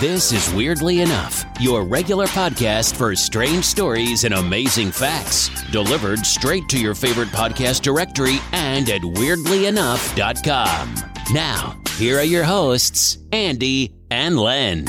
This 0.00 0.32
is 0.32 0.54
Weirdly 0.54 1.00
Enough, 1.00 1.44
your 1.58 1.82
regular 1.82 2.26
podcast 2.26 2.94
for 2.94 3.16
strange 3.16 3.64
stories 3.64 4.22
and 4.22 4.32
amazing 4.32 4.92
facts, 4.92 5.48
delivered 5.72 6.24
straight 6.24 6.68
to 6.68 6.78
your 6.78 6.94
favorite 6.94 7.30
podcast 7.30 7.82
directory 7.82 8.36
and 8.52 8.88
at 8.90 9.00
weirdlyenough.com. 9.00 10.94
Now, 11.34 11.80
here 11.96 12.18
are 12.18 12.22
your 12.22 12.44
hosts, 12.44 13.18
Andy 13.32 13.92
and 14.08 14.38
Len. 14.38 14.86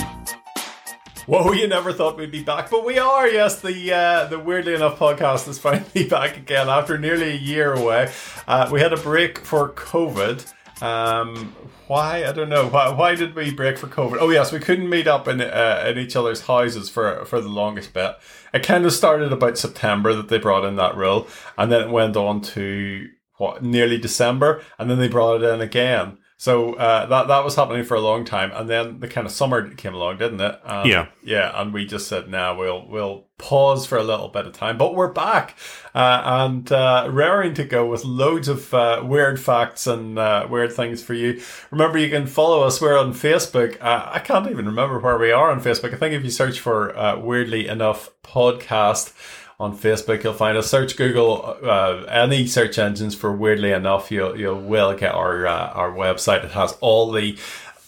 Whoa, 1.25 1.53
you 1.53 1.67
never 1.67 1.91
thought 1.91 2.15
we'd 2.15 2.29
be 2.31 2.43
back, 2.43 2.69
but 2.69 2.85
we 2.85 2.99
are. 2.99 3.27
Yes, 3.27 3.61
the 3.61 3.91
uh, 3.91 4.25
the 4.25 4.37
weirdly 4.37 4.75
enough 4.75 4.99
podcast 4.99 5.47
is 5.47 5.57
finally 5.57 6.07
back 6.09 6.37
again 6.37 6.69
after 6.69 6.99
nearly 6.99 7.31
a 7.31 7.35
year 7.35 7.73
away. 7.73 8.11
Uh, 8.47 8.69
we 8.71 8.79
had 8.79 8.93
a 8.93 8.97
break 8.97 9.39
for 9.39 9.69
COVID. 9.69 10.53
Um, 10.81 11.55
why 11.87 12.25
I 12.25 12.31
don't 12.31 12.49
know. 12.49 12.67
Why, 12.67 12.89
why 12.89 13.15
did 13.15 13.35
we 13.35 13.51
break 13.51 13.77
for 13.77 13.87
COVID? 13.87 14.17
Oh 14.19 14.29
yes, 14.29 14.51
we 14.51 14.59
couldn't 14.59 14.89
meet 14.89 15.07
up 15.07 15.27
in 15.27 15.41
uh, 15.41 15.83
in 15.87 15.97
each 15.97 16.15
other's 16.15 16.41
houses 16.41 16.89
for 16.89 17.25
for 17.25 17.41
the 17.41 17.49
longest 17.49 17.93
bit. 17.93 18.15
It 18.53 18.63
kind 18.63 18.85
of 18.85 18.93
started 18.93 19.33
about 19.33 19.57
September 19.57 20.13
that 20.13 20.29
they 20.29 20.37
brought 20.37 20.65
in 20.65 20.75
that 20.77 20.95
rule, 20.95 21.27
and 21.57 21.71
then 21.71 21.81
it 21.81 21.89
went 21.89 22.15
on 22.15 22.41
to 22.41 23.07
what 23.37 23.63
nearly 23.63 23.97
December, 23.97 24.61
and 24.77 24.89
then 24.89 24.99
they 24.99 25.07
brought 25.07 25.41
it 25.41 25.53
in 25.53 25.61
again. 25.61 26.17
So 26.41 26.75
uh, 26.75 27.05
that 27.07 27.27
that 27.27 27.43
was 27.43 27.55
happening 27.55 27.83
for 27.83 27.95
a 27.95 27.99
long 27.99 28.23
time, 28.23 28.51
and 28.53 28.69
then 28.69 29.01
the 29.01 29.09
kind 29.09 29.27
of 29.27 29.33
summer 29.33 29.69
came 29.71 29.93
along, 29.93 30.19
didn't 30.19 30.39
it? 30.39 30.57
And, 30.63 30.89
Yeah. 30.89 31.07
yeah. 31.21 31.51
And 31.53 31.73
we 31.73 31.83
just 31.85 32.07
said, 32.07 32.29
"Now 32.29 32.55
we'll 32.57 32.87
we'll 32.87 33.25
pause 33.37 33.85
for 33.85 33.97
a 33.97 34.03
little 34.03 34.29
bit 34.29 34.45
of 34.45 34.53
time," 34.53 34.77
but 34.77 34.95
we're 34.95 35.11
back 35.11 35.57
uh, 35.93 36.21
and 36.23 36.71
uh, 36.71 37.09
raring 37.11 37.55
to 37.55 37.65
go 37.65 37.85
with 37.85 38.05
loads 38.05 38.47
of 38.47 38.73
uh, 38.73 39.01
weird 39.03 39.37
facts 39.37 39.85
and 39.85 40.17
uh, 40.17 40.47
weird 40.49 40.71
things 40.71 41.03
for 41.03 41.13
you. 41.13 41.41
Remember, 41.71 41.97
you 41.97 42.09
can 42.09 42.25
follow 42.25 42.63
us. 42.63 42.79
We're 42.79 42.97
on 42.97 43.11
Facebook. 43.11 43.75
Uh, 43.81 44.09
I 44.09 44.19
can't 44.19 44.49
even 44.49 44.65
remember 44.65 44.97
where 44.97 45.17
we 45.17 45.33
are 45.33 45.51
on 45.51 45.59
Facebook. 45.59 45.93
I 45.93 45.97
think 45.97 46.13
if 46.15 46.23
you 46.23 46.31
search 46.31 46.61
for 46.61 46.97
uh, 46.97 47.19
"Weirdly 47.19 47.67
Enough" 47.67 48.11
podcast 48.23 49.11
on 49.59 49.77
Facebook. 49.77 50.23
You'll 50.23 50.33
find 50.33 50.57
us. 50.57 50.69
Search 50.69 50.95
Google 50.95 51.57
uh, 51.63 52.05
any 52.07 52.47
search 52.47 52.79
engines 52.79 53.15
for 53.15 53.31
weirdly 53.31 53.71
enough. 53.71 54.11
You'll 54.11 54.39
you 54.39 54.47
will 54.47 54.61
will 54.61 54.93
get 54.95 55.13
our 55.13 55.45
uh, 55.45 55.69
our 55.69 55.91
website. 55.91 56.43
It 56.45 56.51
has 56.51 56.77
all 56.81 57.11
the 57.11 57.37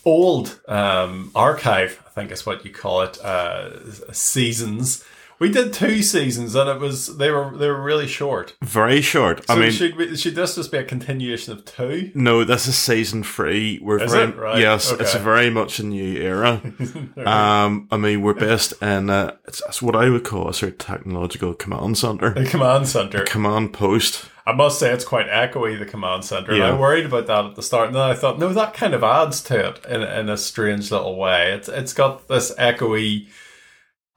old 0.04 0.60
um, 0.68 1.32
archive. 1.36 2.02
I 2.06 2.10
think 2.10 2.32
is 2.32 2.46
what 2.46 2.66
you 2.66 2.72
call 2.72 3.02
it. 3.02 3.18
Uh, 3.20 3.92
seasons. 4.12 5.06
We 5.42 5.50
did 5.50 5.74
two 5.74 6.04
seasons, 6.04 6.54
and 6.54 6.70
it 6.70 6.80
was 6.80 7.18
they 7.18 7.32
were 7.32 7.58
they 7.58 7.68
were 7.68 7.82
really 7.82 8.06
short. 8.06 8.54
Very 8.62 9.02
short. 9.02 9.44
So 9.48 9.56
I 9.56 9.58
mean, 9.58 9.72
should 9.72 9.96
we, 9.96 10.16
should 10.16 10.36
this 10.36 10.54
just 10.54 10.72
be 10.72 10.78
a 10.78 10.84
continuation 10.84 11.52
of 11.52 11.66
two? 11.66 12.12
no, 12.14 12.44
this 12.44 12.68
is 12.68 12.78
season 12.78 13.24
three. 13.24 13.80
We're 13.82 14.04
Is 14.04 14.12
very? 14.12 14.30
Right. 14.30 14.60
yes, 14.60 14.92
it's 14.92 15.16
very 15.16 15.50
much 15.50 15.80
a 15.80 15.84
new 15.84 16.22
era. 16.22 16.62
um, 17.26 17.88
I 17.90 17.98
mean, 17.98 18.22
we're 18.22 18.36
based 18.36 18.80
in 18.84 19.10
uh, 19.10 19.36
it's, 19.48 19.64
it's 19.68 19.82
what 19.82 19.96
I 19.96 20.10
would 20.10 20.24
call 20.24 20.48
a 20.48 20.54
sort 20.54 20.74
of 20.74 20.78
technological 20.78 21.56
command 21.56 21.98
center, 21.98 22.36
The 22.36 22.46
command 22.46 22.88
center. 22.88 23.24
command 23.24 23.74
post. 23.74 24.30
I 24.46 24.54
must 24.54 24.78
say 24.78 24.92
it's 24.92 25.06
quite 25.06 25.28
echoey, 25.28 25.80
the 25.80 25.88
command 25.88 26.24
center. 26.24 26.52
And 26.52 26.64
I 26.64 26.80
worried 26.80 27.06
about 27.08 27.26
that 27.26 27.46
at 27.46 27.56
the 27.56 27.64
start, 27.64 27.88
and 27.88 27.96
then 27.96 28.04
I 28.04 28.14
thought, 28.14 28.38
no, 28.38 28.54
that 28.54 28.76
kind 28.76 28.94
of 28.94 29.04
adds 29.04 29.42
to 29.46 29.70
it 29.70 29.86
in, 29.88 30.04
in 30.04 30.30
a 30.30 30.38
strange 30.38 30.92
little 30.92 31.16
way. 31.16 31.52
It's 31.54 31.68
it's 31.68 31.94
got 31.94 32.28
this 32.28 32.54
echoey 32.60 33.28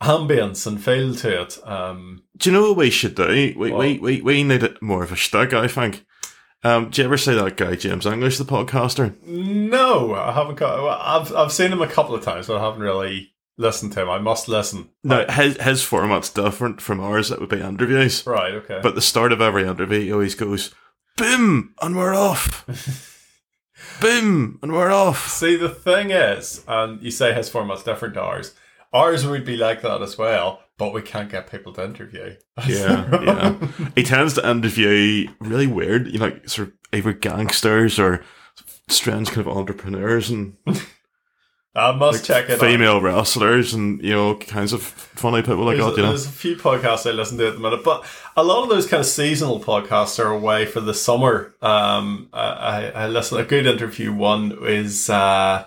ambience 0.04 0.66
and 0.66 0.82
feel 0.82 1.14
to 1.16 1.42
it. 1.42 1.58
Um, 1.66 2.22
Do 2.36 2.50
you 2.50 2.56
know 2.56 2.68
what 2.68 2.76
we 2.76 2.90
should 2.90 3.14
do? 3.14 3.54
We 3.56 3.72
we, 3.72 3.98
we 3.98 4.20
we 4.20 4.42
need 4.42 4.62
it 4.62 4.80
more 4.82 5.02
of 5.02 5.12
a 5.12 5.16
shtick, 5.16 5.52
I 5.52 5.68
think. 5.68 6.04
Um, 6.62 6.88
do 6.90 7.02
you 7.02 7.06
ever 7.06 7.18
see 7.18 7.34
that 7.34 7.56
guy 7.58 7.74
James 7.76 8.06
English, 8.06 8.38
the 8.38 8.44
podcaster? 8.44 9.14
no, 9.26 10.14
I 10.14 10.32
haven't 10.32 10.54
got. 10.56 10.78
I've 11.00 11.34
I've 11.34 11.52
seen 11.52 11.72
him 11.72 11.82
a 11.82 11.86
couple 11.88 12.14
of 12.14 12.24
times, 12.24 12.46
but 12.46 12.56
I 12.56 12.64
haven't 12.64 12.80
really 12.80 13.32
listened 13.58 13.92
to 13.92 14.02
him. 14.02 14.10
I 14.10 14.18
must 14.18 14.48
listen. 14.48 14.88
No, 15.02 15.26
his 15.28 15.56
his 15.58 15.82
format's 15.82 16.30
different 16.30 16.80
from 16.80 17.00
ours. 17.00 17.30
It 17.30 17.40
would 17.40 17.50
be 17.50 17.60
interviews. 17.60 18.26
Right. 18.26 18.54
Okay. 18.54 18.80
But 18.82 18.94
the 18.94 19.02
start 19.02 19.32
of 19.32 19.40
every 19.40 19.64
interview, 19.64 20.00
he 20.00 20.12
always 20.12 20.34
goes, 20.34 20.74
"Boom!" 21.16 21.74
and 21.82 21.96
we're 21.96 22.14
off. 22.14 22.64
Boom! 24.00 24.58
and 24.62 24.72
we're 24.72 24.92
off. 24.92 25.28
See, 25.28 25.56
the 25.56 25.68
thing 25.68 26.10
is, 26.10 26.64
and 26.66 27.02
you 27.02 27.10
say 27.10 27.32
his 27.34 27.48
format's 27.48 27.82
different 27.82 28.14
to 28.14 28.22
ours. 28.22 28.54
Ours 28.94 29.26
would 29.26 29.44
be 29.44 29.56
like 29.56 29.82
that 29.82 30.00
as 30.00 30.16
well, 30.16 30.62
but 30.78 30.94
we 30.94 31.02
can't 31.02 31.28
get 31.30 31.50
people 31.50 31.72
to 31.74 31.84
interview. 31.84 32.36
Yeah, 32.66 33.22
yeah. 33.22 33.68
He 33.96 34.04
tends 34.04 34.34
to 34.34 34.48
interview 34.48 35.28
really 35.40 35.66
weird, 35.66 36.06
you 36.06 36.18
know, 36.20 36.26
like 36.26 36.48
sort 36.48 36.68
of 36.68 36.74
either 36.92 37.12
gangsters 37.12 37.98
or 37.98 38.22
strange 38.88 39.28
kind 39.28 39.46
of 39.46 39.48
entrepreneurs 39.48 40.30
and 40.30 40.56
I 41.76 41.90
must 41.90 42.24
check 42.24 42.44
it. 42.48 42.52
out. 42.52 42.60
female 42.60 43.00
wrestlers 43.00 43.74
and 43.74 44.00
you 44.00 44.12
know 44.12 44.36
kinds 44.36 44.72
of 44.72 44.80
funny 44.80 45.42
people 45.42 45.64
like 45.64 45.76
that. 45.78 45.96
You 45.96 46.02
know, 46.02 46.08
there's 46.10 46.26
a 46.26 46.30
few 46.30 46.54
podcasts 46.54 47.04
I 47.04 47.12
listen 47.12 47.36
to 47.38 47.48
at 47.48 47.54
the 47.54 47.58
minute, 47.60 47.82
but 47.82 48.04
a 48.36 48.44
lot 48.44 48.62
of 48.62 48.68
those 48.68 48.86
kind 48.86 49.00
of 49.00 49.06
seasonal 49.06 49.58
podcasts 49.58 50.24
are 50.24 50.30
away 50.30 50.66
for 50.66 50.78
the 50.80 50.94
summer. 50.94 51.52
Um, 51.60 52.28
I, 52.32 52.44
I 52.44 52.86
I 52.90 53.06
listen. 53.08 53.38
A 53.40 53.44
good 53.44 53.66
interview 53.66 54.12
one 54.12 54.56
is 54.62 55.10
uh, 55.10 55.66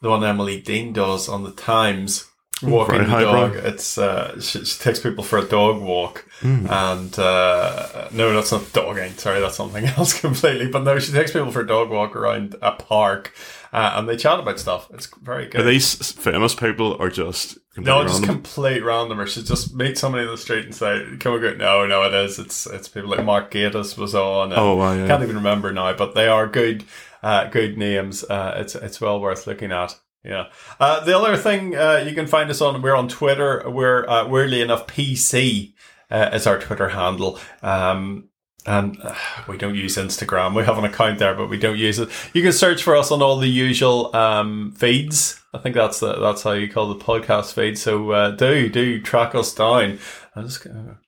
the 0.00 0.10
one 0.10 0.22
Emily 0.22 0.60
Dean 0.60 0.92
does 0.92 1.28
on 1.28 1.42
the 1.42 1.50
Times. 1.50 2.26
Walking 2.62 2.98
the 3.02 3.20
dog. 3.20 3.54
It's 3.56 3.98
uh, 3.98 4.40
she, 4.40 4.64
she 4.64 4.78
takes 4.82 4.98
people 4.98 5.22
for 5.24 5.38
a 5.38 5.44
dog 5.44 5.80
walk, 5.80 6.24
Hmm. 6.40 6.66
and 6.68 7.18
uh, 7.18 8.08
no, 8.12 8.32
that's 8.32 8.52
not 8.52 8.72
dogging. 8.72 9.12
Sorry, 9.14 9.40
that's 9.40 9.56
something 9.56 9.84
else 9.96 10.18
completely. 10.20 10.68
But 10.68 10.84
no, 10.84 10.98
she 10.98 11.12
takes 11.12 11.32
people 11.32 11.50
for 11.52 11.60
a 11.60 11.66
dog 11.66 11.90
walk 11.90 12.16
around 12.16 12.56
a 12.62 12.72
park, 12.72 13.32
uh, 13.72 13.92
and 13.96 14.08
they 14.08 14.16
chat 14.16 14.38
about 14.40 14.58
stuff. 14.58 14.88
It's 14.92 15.06
very 15.22 15.46
good. 15.46 15.60
are 15.60 15.64
these 15.64 16.12
famous 16.12 16.54
people 16.54 16.96
or 16.98 17.10
just 17.10 17.58
No, 17.76 18.02
just 18.02 18.20
random? 18.20 18.36
complete 18.36 18.82
randomer. 18.82 19.26
Should 19.28 19.46
just 19.46 19.74
meet 19.74 19.96
somebody 19.98 20.24
in 20.24 20.30
the 20.30 20.36
street 20.38 20.64
and 20.64 20.74
say, 20.74 21.04
"Can 21.20 21.32
we 21.32 21.40
go?" 21.40 21.54
No, 21.54 21.86
no, 21.86 22.02
it 22.04 22.14
is. 22.14 22.38
It's 22.38 22.66
it's 22.66 22.88
people 22.88 23.10
like 23.10 23.24
Mark 23.24 23.50
Gatiss 23.52 23.96
was 23.96 24.14
on. 24.14 24.52
and 24.52 24.60
Oh, 24.60 24.74
wow, 24.76 24.94
yeah. 24.94 25.06
Can't 25.06 25.22
even 25.22 25.36
remember 25.36 25.72
now, 25.72 25.92
but 25.92 26.14
they 26.14 26.26
are 26.28 26.46
good, 26.48 26.84
uh, 27.22 27.46
good 27.48 27.78
names. 27.78 28.24
Uh, 28.24 28.54
it's 28.58 28.74
it's 28.74 29.00
well 29.00 29.20
worth 29.20 29.46
looking 29.46 29.70
at. 29.72 29.96
Yeah. 30.24 30.46
Uh, 30.80 31.04
the 31.04 31.16
other 31.16 31.36
thing 31.36 31.76
uh, 31.76 32.04
you 32.06 32.14
can 32.14 32.26
find 32.26 32.50
us 32.50 32.60
on, 32.60 32.82
we're 32.82 32.96
on 32.96 33.08
Twitter. 33.08 33.62
We're 33.68 34.08
uh, 34.08 34.26
weirdly 34.26 34.60
enough 34.60 34.86
PC 34.86 35.74
uh, 36.10 36.30
is 36.32 36.46
our 36.46 36.58
Twitter 36.58 36.88
handle. 36.88 37.38
Um, 37.62 38.28
and 38.66 38.98
uh, 39.02 39.14
we 39.48 39.56
don't 39.56 39.74
use 39.74 39.96
Instagram. 39.96 40.54
We 40.54 40.64
have 40.64 40.78
an 40.78 40.84
account 40.84 41.18
there, 41.18 41.34
but 41.34 41.48
we 41.48 41.58
don't 41.58 41.78
use 41.78 41.98
it. 41.98 42.10
You 42.34 42.42
can 42.42 42.52
search 42.52 42.82
for 42.82 42.96
us 42.96 43.10
on 43.10 43.22
all 43.22 43.38
the 43.38 43.48
usual 43.48 44.14
um, 44.14 44.72
feeds. 44.72 45.40
I 45.54 45.58
think 45.58 45.74
that's 45.74 46.00
the, 46.00 46.18
that's 46.20 46.42
how 46.42 46.52
you 46.52 46.68
call 46.68 46.92
the 46.92 47.02
podcast 47.02 47.54
feed. 47.54 47.78
So 47.78 48.10
uh, 48.10 48.30
do 48.32 48.68
do 48.68 49.00
track 49.00 49.34
us 49.34 49.54
down. 49.54 49.98
I'm 50.36 50.44
just 50.44 50.64
gonna, 50.64 50.98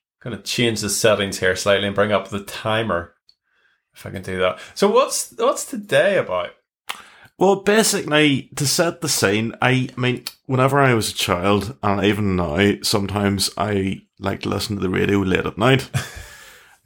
change 0.43 0.81
the 0.81 0.89
settings 0.89 1.39
here 1.39 1.55
slightly 1.55 1.87
and 1.87 1.95
bring 1.95 2.11
up 2.11 2.29
the 2.29 2.43
timer 2.43 3.15
if 3.93 4.05
I 4.05 4.11
can 4.11 4.21
do 4.23 4.39
that. 4.39 4.59
So 4.73 4.89
what's 4.89 5.33
what's 5.37 5.65
today 5.65 6.17
about? 6.17 6.51
Well, 7.41 7.55
basically, 7.63 8.49
to 8.55 8.67
set 8.67 9.01
the 9.01 9.09
scene, 9.09 9.55
I 9.63 9.89
mean, 9.97 10.25
whenever 10.45 10.79
I 10.79 10.93
was 10.93 11.09
a 11.11 11.15
child, 11.15 11.75
and 11.81 12.05
even 12.05 12.35
now, 12.35 12.73
sometimes 12.83 13.49
I 13.57 14.03
like 14.19 14.41
to 14.41 14.49
listen 14.49 14.75
to 14.75 14.81
the 14.81 14.89
radio 14.89 15.17
late 15.19 15.45
at 15.47 15.57
night. 15.57 15.89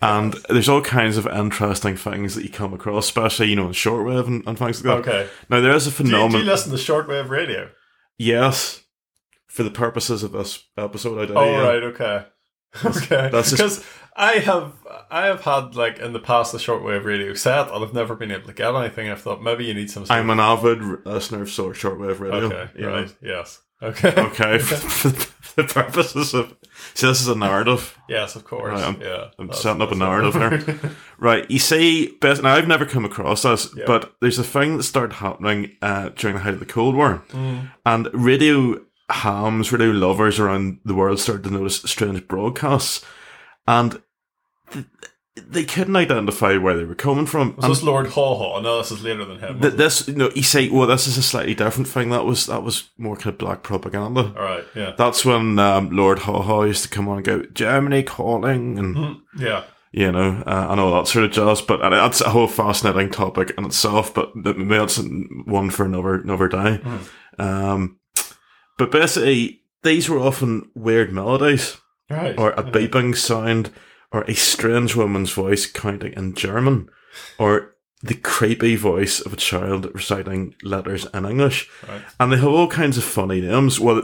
And 0.01 0.33
there's 0.49 0.67
all 0.69 0.81
kinds 0.81 1.17
of 1.17 1.25
interesting 1.25 1.95
things 1.95 2.35
that 2.35 2.43
you 2.43 2.49
come 2.49 2.73
across, 2.73 3.05
especially, 3.05 3.47
you 3.47 3.55
know, 3.55 3.67
in 3.67 3.71
shortwave 3.71 4.27
and, 4.27 4.45
and 4.45 4.59
things 4.59 4.83
like 4.85 5.03
that. 5.03 5.09
Okay. 5.09 5.29
Now, 5.49 5.61
there 5.61 5.73
is 5.73 5.87
a 5.87 5.89
Do 5.89 6.03
you, 6.03 6.03
do 6.03 6.11
phenomenon. 6.15 6.41
you 6.41 6.51
listen 6.51 6.71
to 6.71 6.77
shortwave 6.77 7.29
radio? 7.29 7.69
yes, 8.17 8.83
for 9.47 9.63
the 9.63 9.71
purposes 9.71 10.21
of 10.21 10.33
this 10.33 10.61
episode, 10.77 11.17
I 11.23 11.25
do. 11.27 11.33
Oh 11.33 11.45
yeah. 11.49 11.65
right, 11.67 11.83
okay, 11.83 12.25
okay. 12.85 13.29
that's 13.31 13.51
just- 13.51 13.79
Because 13.81 13.85
I 14.15 14.33
have 14.39 14.71
I 15.11 15.25
have 15.25 15.41
had 15.41 15.75
like 15.75 15.99
in 15.99 16.13
the 16.13 16.19
past 16.19 16.51
the 16.51 16.57
shortwave 16.57 17.03
radio 17.03 17.33
set, 17.33 17.69
and 17.71 17.83
I've 17.83 17.93
never 17.93 18.15
been 18.15 18.31
able 18.31 18.47
to 18.47 18.53
get 18.53 18.73
anything. 18.73 19.09
I've 19.09 19.21
thought 19.21 19.41
maybe 19.43 19.65
you 19.65 19.73
need 19.73 19.89
some. 19.91 20.05
sort 20.05 20.17
I'm 20.17 20.29
an 20.29 20.39
avid 20.39 21.05
listener 21.05 21.41
of 21.41 21.49
short 21.49 21.75
shortwave 21.75 22.19
radio. 22.19 22.45
okay, 22.45 22.69
know. 22.81 22.87
right, 23.01 23.15
yes, 23.21 23.61
okay, 23.81 24.13
Okay, 24.17 24.57
for 24.59 24.75
the, 25.09 25.13
for 25.19 25.61
the 25.61 25.67
purposes 25.67 26.33
of. 26.33 26.55
See, 26.93 27.07
this 27.07 27.19
is 27.21 27.27
a 27.27 27.35
narrative. 27.35 27.97
yes, 28.07 28.35
of 28.35 28.43
course, 28.45 28.73
Right, 28.79 28.83
I'm- 28.83 29.01
yeah. 29.01 29.29
I'm 29.39 29.51
setting 29.53 29.81
up 29.81 29.91
a 29.91 29.95
narrative 29.95 30.33
here. 30.35 30.91
Right, 31.17 31.49
you 31.49 31.59
see, 31.59 32.07
best, 32.21 32.43
now 32.43 32.53
I've 32.55 32.67
never 32.67 32.85
come 32.85 33.05
across 33.05 33.43
this, 33.43 33.69
Yeah. 33.75 33.85
but 33.87 34.13
there's 34.21 34.37
a 34.39 34.43
thing 34.43 34.75
that 34.77 34.83
started 34.83 35.15
happening 35.15 35.71
uh, 35.81 36.09
during 36.09 36.35
the 36.35 36.41
height 36.43 36.53
of 36.53 36.59
the 36.59 36.65
Cold 36.65 36.95
War, 36.95 37.23
Mm. 37.31 37.71
and 37.85 38.09
radio 38.13 38.81
hams, 39.09 39.71
radio 39.71 39.91
lovers 39.91 40.39
around 40.39 40.79
the 40.85 40.93
world 40.95 41.19
started 41.19 41.43
to 41.45 41.51
notice 41.51 41.81
strange 41.83 42.27
broadcasts, 42.27 43.03
and 43.67 44.01
th- 44.71 44.85
they 45.47 45.65
couldn't 45.65 45.95
identify 45.97 46.55
where 46.57 46.77
they 46.77 46.85
were 46.85 46.95
coming 46.95 47.25
from. 47.25 47.55
Was 47.57 47.65
And 47.65 47.71
this 47.73 47.83
Lord 47.83 48.07
Haw 48.07 48.37
Haw? 48.37 48.61
No, 48.61 48.77
this 48.77 48.91
is 48.91 49.03
later 49.03 49.25
than 49.25 49.39
him. 49.39 49.59
th- 49.59 49.73
this, 49.73 50.07
you 50.07 50.15
know, 50.15 50.29
you 50.33 50.43
say, 50.43 50.69
well, 50.69 50.87
this 50.87 51.07
is 51.07 51.17
a 51.17 51.21
slightly 51.21 51.53
different 51.53 51.87
thing. 51.89 52.09
That 52.09 52.23
was 52.25 52.45
that 52.45 52.63
was 52.63 52.89
more 52.97 53.15
kind 53.17 53.33
of 53.33 53.37
black 53.37 53.61
propaganda. 53.63 54.21
All 54.37 54.43
right, 54.43 54.63
yeah, 54.75 54.93
That's 54.97 55.25
when 55.25 55.59
um, 55.59 55.89
Lord 55.89 56.19
Haw 56.19 56.41
Haw 56.41 56.63
used 56.63 56.83
to 56.83 56.89
come 56.89 57.07
on 57.09 57.17
and 57.17 57.25
go, 57.25 57.43
Germany 57.53 58.03
calling, 58.03 58.79
and 58.79 58.95
Mm, 58.95 59.21
yeah. 59.37 59.63
you 59.91 60.09
know, 60.11 60.41
uh, 60.47 60.67
and 60.69 60.79
all 60.79 60.93
that 60.93 61.07
sort 61.07 61.25
of 61.25 61.31
jazz. 61.31 61.61
But 61.61 61.87
that's 61.89 62.21
a 62.21 62.29
whole 62.29 62.47
fascinating 62.47 63.09
topic 63.11 63.51
in 63.57 63.65
itself. 63.65 64.13
But 64.13 64.35
maybe 64.37 64.77
that's 64.77 64.99
one 65.45 65.69
for 65.69 65.85
another 65.85 66.15
another 66.15 66.47
day. 66.47 66.79
Um, 67.37 67.99
But 68.77 68.91
basically, 68.91 69.61
these 69.83 70.09
were 70.09 70.19
often 70.19 70.69
weird 70.75 71.11
melodies, 71.13 71.77
Right. 72.09 72.37
or 72.37 72.51
a 72.51 72.63
beeping 72.63 73.15
sound, 73.17 73.71
or 74.11 74.21
a 74.23 74.35
strange 74.35 74.95
woman's 74.95 75.31
voice 75.31 75.65
counting 75.65 76.13
in 76.13 76.35
German, 76.35 76.89
or 77.39 77.75
the 78.03 78.13
creepy 78.13 78.75
voice 78.75 79.19
of 79.19 79.33
a 79.33 79.37
child 79.37 79.89
reciting 79.95 80.53
letters 80.61 81.07
in 81.13 81.25
English. 81.25 81.67
Right. 81.87 82.01
And 82.19 82.31
they 82.31 82.37
have 82.37 82.47
all 82.49 82.67
kinds 82.67 82.97
of 82.99 83.03
funny 83.03 83.41
names. 83.41 83.79
Well, 83.79 84.03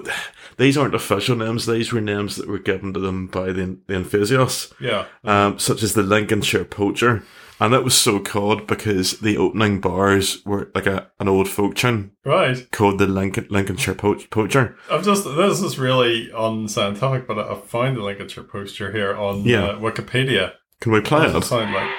these 0.57 0.77
aren't 0.77 0.95
official 0.95 1.35
names, 1.35 1.67
these 1.67 1.93
were 1.93 2.01
names 2.01 2.35
that 2.37 2.47
were 2.47 2.57
given 2.57 2.93
to 2.93 2.99
them 2.99 3.27
by 3.27 3.51
the, 3.51 3.77
the 3.85 3.95
enthusiasts, 3.95 4.73
Yeah. 4.79 5.05
um, 5.23 5.59
such 5.59 5.83
as 5.83 5.93
the 5.93 6.01
Lincolnshire 6.03 6.65
Poacher. 6.65 7.23
And 7.61 7.75
it 7.75 7.83
was 7.83 7.93
so 7.93 8.19
called 8.19 8.65
because 8.65 9.19
the 9.19 9.37
opening 9.37 9.79
bars 9.79 10.43
were 10.45 10.71
like 10.73 10.87
a, 10.87 11.11
an 11.19 11.27
old 11.27 11.47
folk 11.47 11.75
tune 11.75 12.11
Right. 12.25 12.67
called 12.71 12.97
the 12.97 13.05
Lincoln, 13.05 13.45
Lincolnshire 13.51 13.93
Poach, 13.93 14.31
Poacher. 14.31 14.75
I'm 14.89 15.03
just 15.03 15.25
this 15.25 15.61
is 15.61 15.77
really 15.77 16.31
unscientific, 16.35 17.27
but 17.27 17.37
I 17.37 17.53
found 17.55 17.97
the 17.97 18.01
Lincolnshire 18.01 18.45
Poacher 18.45 18.91
here 18.91 19.15
on 19.15 19.43
Yeah. 19.43 19.65
uh, 19.65 19.79
Wikipedia. 19.79 20.53
Can 20.79 20.91
we 20.91 21.01
play 21.01 21.19
What 21.19 21.25
does 21.27 21.35
it 21.35 21.37
it? 21.37 21.45
sound 21.49 21.71
like? 21.73 21.91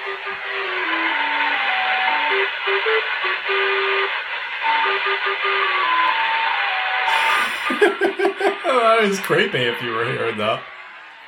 that 7.69 8.99
is 9.03 9.19
creepy 9.19 9.59
if 9.59 9.81
you 9.81 9.91
were 9.91 10.05
hearing 10.05 10.37
that. 10.37 10.61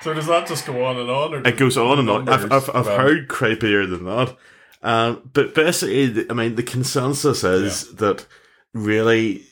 So 0.01 0.13
does 0.13 0.27
that 0.27 0.47
just 0.47 0.65
go 0.65 0.85
on 0.85 0.97
and 0.97 1.09
on? 1.09 1.33
Or 1.33 1.47
It 1.47 1.57
goes 1.57 1.77
on 1.77 1.99
and 1.99 2.09
on. 2.09 2.29
I've. 2.29 2.51
I've, 2.51 2.69
I've 2.75 2.85
Well, 2.85 2.97
heard 2.99 3.27
creepier 3.27 3.89
than 3.89 4.05
that. 4.05 4.35
Um, 4.83 5.29
but 5.33 5.55
basically, 5.55 6.25
I 6.29 6.33
mean, 6.33 6.55
the 6.55 6.63
consensus 6.63 7.43
is 7.43 7.95
that 7.95 8.25
really 8.73 9.43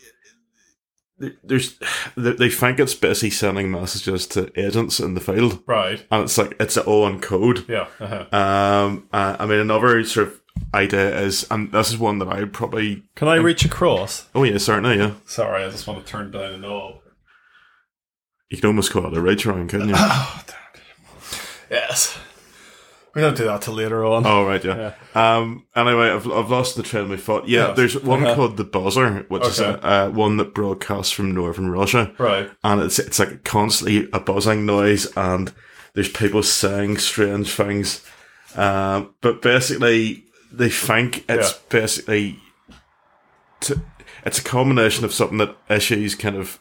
there's 1.44 1.80
they 2.18 2.34
they 2.34 2.50
think 2.50 2.80
it's 2.80 2.94
basically 2.96 3.30
sending 3.30 3.72
messages 3.72 4.28
to 4.28 4.52
agents 4.60 5.00
in 5.00 5.14
the 5.14 5.22
field, 5.22 5.64
Right. 5.66 6.06
and 6.12 6.24
it's 6.24 6.38
like 6.38 6.56
it's 6.60 6.78
all 6.78 7.08
in 7.08 7.20
code. 7.20 7.66
Yeah. 7.70 7.88
Uh-huh. 8.00 8.26
Um, 8.38 9.08
uh, 9.14 9.38
I 9.40 9.46
mean, 9.46 9.60
another 9.60 10.04
sort 10.04 10.28
of 10.28 10.42
idea 10.74 11.20
is, 11.22 11.48
and 11.50 11.72
this 11.72 11.90
is 11.90 11.98
one 11.98 12.20
that 12.20 12.28
I 12.28 12.46
probably. 12.46 13.04
Can 13.16 13.28
I 13.28 13.36
reach 13.36 13.64
across? 13.66 14.28
Oh 14.36 14.44
yeah, 14.44 14.58
certainly, 14.58 14.98
yeah. 14.98 15.14
Sorry, 15.26 15.64
I 15.64 15.70
just 15.70 15.88
want 15.88 16.06
to 16.06 16.12
turn 16.12 16.32
down 16.32 16.54
a 16.54 16.58
knob. 16.58 17.00
You 18.54 18.58
could 18.58 18.68
almost 18.68 18.92
call 18.92 19.08
it 19.08 19.18
a 19.18 19.20
reach 19.22 19.48
around, 19.48 19.70
couldn't 19.72 19.90
you? 19.90 19.96
Oh, 19.98 20.44
damn. 20.46 20.56
Yes. 21.72 22.16
We 23.16 23.22
don't 23.24 23.36
do 23.36 23.46
that 23.46 23.64
till 23.64 23.74
later 23.74 24.06
on. 24.06 24.28
Oh 24.28 24.46
right, 24.46 24.64
yeah. 24.64 24.94
Um. 25.16 25.66
Anyway, 25.76 26.08
I've 26.12 26.32
I've 26.32 26.52
lost 26.52 26.76
the 26.76 26.84
train 26.84 27.06
of 27.06 27.10
my 27.10 27.18
thought. 27.18 27.48
Yeah, 27.48 27.70
Yes. 27.70 27.78
there's 27.78 28.04
one 28.04 28.24
Uh-huh. 28.24 28.36
called 28.36 28.58
the 28.58 28.64
Buzzer, 28.64 29.26
which 29.28 29.44
is 29.46 29.60
a, 29.60 29.84
uh, 29.84 30.10
one 30.10 30.38
that 30.38 30.54
broadcasts 30.54 31.12
from 31.12 31.32
northern 31.34 31.70
Russia, 31.72 32.12
Right. 32.20 32.52
and 32.64 32.80
it's 32.82 33.00
it's 33.00 33.18
like 33.18 33.44
constantly 33.44 34.08
a 34.14 34.20
buzzing 34.20 34.68
noise, 34.68 35.08
and 35.16 35.52
there's 35.96 36.10
people 36.10 36.44
saying 36.44 36.98
strange 36.98 37.52
things. 37.54 38.04
Um. 38.56 39.16
But 39.22 39.42
basically, 39.42 40.26
they 40.52 40.70
think 40.70 41.26
it's 41.28 41.52
Yeah. 41.54 41.58
basically 41.70 42.40
to, 43.62 43.82
it's 44.26 44.40
a 44.40 44.44
combination 44.44 45.06
of 45.06 45.14
something 45.14 45.40
that 45.40 45.56
issues 45.70 46.14
kind 46.16 46.36
of 46.36 46.60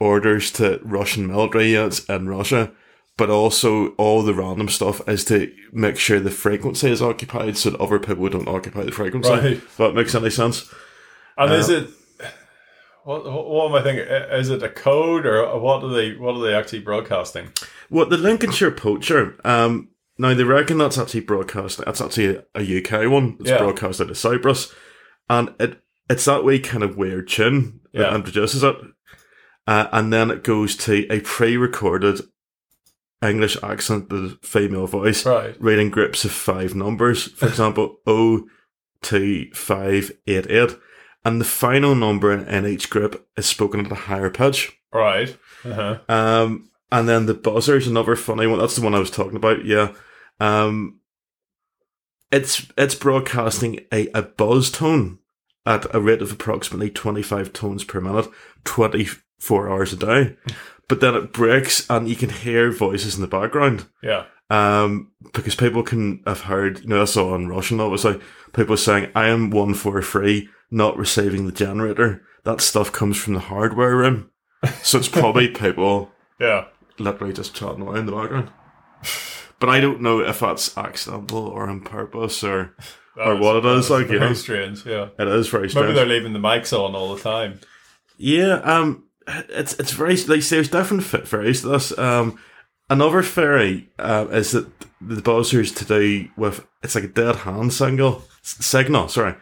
orders 0.00 0.50
to 0.52 0.80
Russian 0.82 1.26
military 1.26 1.72
units 1.72 2.04
in 2.06 2.28
Russia, 2.28 2.72
but 3.16 3.30
also 3.30 3.88
all 3.90 4.22
the 4.22 4.34
random 4.34 4.68
stuff 4.68 5.06
is 5.08 5.24
to 5.26 5.52
make 5.72 5.96
sure 5.98 6.18
the 6.20 6.30
frequency 6.30 6.90
is 6.90 7.00
occupied 7.02 7.56
so 7.56 7.70
that 7.70 7.80
other 7.80 7.98
people 7.98 8.28
don't 8.28 8.48
occupy 8.48 8.82
the 8.84 8.92
frequency. 8.92 9.30
Right. 9.30 9.44
If 9.52 9.76
that 9.76 9.94
makes 9.94 10.14
any 10.14 10.30
sense. 10.30 10.68
And 11.36 11.52
is 11.52 11.70
Uh, 11.70 11.72
it? 11.74 11.90
What, 13.04 13.24
what 13.24 13.68
am 13.68 13.74
I 13.74 13.82
thinking? 13.82 14.06
Is 14.06 14.48
it 14.48 14.62
a 14.62 14.68
code 14.68 15.26
or 15.26 15.58
what 15.60 15.84
are 15.84 15.90
they? 15.92 16.14
What 16.16 16.36
are 16.36 16.42
they 16.42 16.54
actually 16.54 16.80
broadcasting? 16.80 17.52
Well, 17.90 18.06
the 18.06 18.16
Lincolnshire 18.16 18.70
Poacher, 18.70 19.36
um, 19.44 19.88
now 20.16 20.32
they 20.32 20.44
reckon 20.44 20.78
that's 20.78 20.96
actually 20.96 21.20
broadcast, 21.20 21.84
that's 21.84 22.00
actually 22.00 22.40
a, 22.54 22.62
UK 22.78 23.10
one. 23.10 23.36
It's 23.40 23.50
Yeah. 23.50 23.58
broadcast 23.58 24.00
out 24.00 24.08
of 24.10 24.16
Cyprus. 24.16 24.72
And 25.28 25.54
it 25.60 25.80
it's 26.08 26.24
that 26.24 26.44
way 26.44 26.58
kind 26.58 26.82
of 26.82 26.96
weird 26.96 27.28
tune 27.28 27.80
that 27.92 28.00
Yeah. 28.10 28.14
introduces 28.14 28.62
it. 28.62 28.76
Uh, 29.66 29.88
and 29.92 30.12
then 30.12 30.30
it 30.30 30.44
goes 30.44 30.76
to 30.76 31.06
a 31.10 31.20
pre 31.20 31.56
recorded 31.56 32.20
English 33.22 33.56
accent, 33.62 34.10
the 34.10 34.38
female 34.42 34.86
voice, 34.86 35.24
Right. 35.24 35.56
reading 35.58 35.90
groups 35.90 36.24
of 36.24 36.32
five 36.32 36.74
numbers. 36.74 37.28
For 37.32 37.46
example, 37.48 37.96
02588. 38.06 40.76
And 41.24 41.40
the 41.40 41.44
final 41.46 41.94
number 41.94 42.30
in, 42.32 42.46
in 42.46 42.66
each 42.66 42.90
group 42.90 43.26
is 43.36 43.46
spoken 43.46 43.86
at 43.86 43.92
a 43.92 43.94
higher 43.94 44.28
pitch. 44.30 44.76
Right. 44.92 45.34
Uh-huh. 45.64 45.98
Um, 46.08 46.68
and 46.92 47.08
then 47.08 47.24
the 47.26 47.34
buzzer 47.34 47.76
is 47.76 47.86
another 47.86 48.16
funny 48.16 48.46
one. 48.46 48.58
That's 48.58 48.76
the 48.76 48.82
one 48.82 48.94
I 48.94 48.98
was 48.98 49.10
talking 49.10 49.36
about. 49.36 49.64
Yeah. 49.64 49.94
Um, 50.38 51.00
it's 52.30 52.66
it's 52.76 52.94
broadcasting 52.94 53.80
a, 53.92 54.08
a 54.08 54.20
buzz 54.22 54.70
tone 54.70 55.18
at 55.64 55.86
a 55.94 56.00
rate 56.00 56.20
of 56.20 56.30
approximately 56.32 56.90
25 56.90 57.52
tones 57.54 57.84
per 57.84 58.00
minute, 58.00 58.26
24 59.44 59.70
hours 59.70 59.92
a 59.92 59.96
day. 59.96 60.36
But 60.88 61.00
then 61.00 61.14
it 61.14 61.32
breaks 61.32 61.88
and 61.88 62.08
you 62.08 62.16
can 62.16 62.28
hear 62.30 62.70
voices 62.70 63.14
in 63.14 63.20
the 63.20 63.26
background. 63.26 63.86
Yeah. 64.02 64.24
Um, 64.50 65.12
because 65.32 65.54
people 65.54 65.82
can 65.82 66.22
have 66.26 66.42
heard, 66.42 66.80
you 66.80 66.88
know, 66.88 66.98
that's 66.98 67.16
all 67.16 67.34
in 67.34 67.48
Russian, 67.48 67.80
obviously. 67.80 68.20
People 68.52 68.76
saying, 68.76 69.10
I 69.14 69.28
am 69.28 69.50
one 69.50 69.74
for 69.74 70.00
free, 70.02 70.48
not 70.70 70.96
receiving 70.98 71.46
the 71.46 71.52
generator. 71.52 72.22
That 72.44 72.60
stuff 72.60 72.92
comes 72.92 73.16
from 73.16 73.34
the 73.34 73.40
hardware 73.40 73.96
room. 73.96 74.30
So 74.82 74.98
it's 74.98 75.08
probably 75.08 75.48
people 75.64 76.10
Yeah. 76.38 76.66
literally 76.98 77.32
just 77.32 77.54
chatting 77.54 77.80
away 77.82 77.98
in 78.00 78.06
the 78.06 78.12
background. 78.12 78.50
But 79.60 79.68
I 79.70 79.80
don't 79.80 80.02
know 80.02 80.20
if 80.20 80.40
that's 80.40 80.76
accidental 80.76 81.46
or 81.46 81.68
on 81.70 81.80
purpose 81.80 82.44
or 82.44 82.76
That 83.16 83.28
Or 83.28 83.36
what 83.36 83.56
it 83.56 83.64
is, 83.64 83.88
like, 83.88 84.10
you 84.10 84.18
know. 84.18 84.34
strange. 84.34 84.84
Yeah. 84.84 85.08
it 85.18 85.28
is 85.28 85.48
very 85.48 85.70
strange. 85.70 85.86
Maybe 85.86 85.94
they're 85.94 86.04
leaving 86.06 86.34
the 86.34 86.38
mics 86.38 86.72
on 86.78 86.94
all 86.94 87.14
the 87.14 87.22
time. 87.22 87.60
Yeah, 88.18 88.56
um, 88.62 89.04
it's 89.26 89.74
it's 89.78 89.92
very 89.92 90.16
like 90.16 90.42
there's 90.44 90.68
different 90.68 91.04
theories 91.04 91.62
to 91.62 91.68
this. 91.68 91.96
Um, 91.98 92.38
another 92.90 93.22
theory 93.22 93.88
uh, 93.98 94.26
is 94.30 94.52
that 94.52 94.68
the 95.00 95.22
buzzers 95.22 95.72
to 95.72 95.84
do 95.84 96.28
with 96.36 96.66
it's 96.82 96.94
like 96.94 97.04
a 97.04 97.08
dead 97.08 97.36
hand 97.36 97.72
signal 97.72 98.24
s- 98.42 98.64
signal, 98.64 99.08
sorry, 99.08 99.34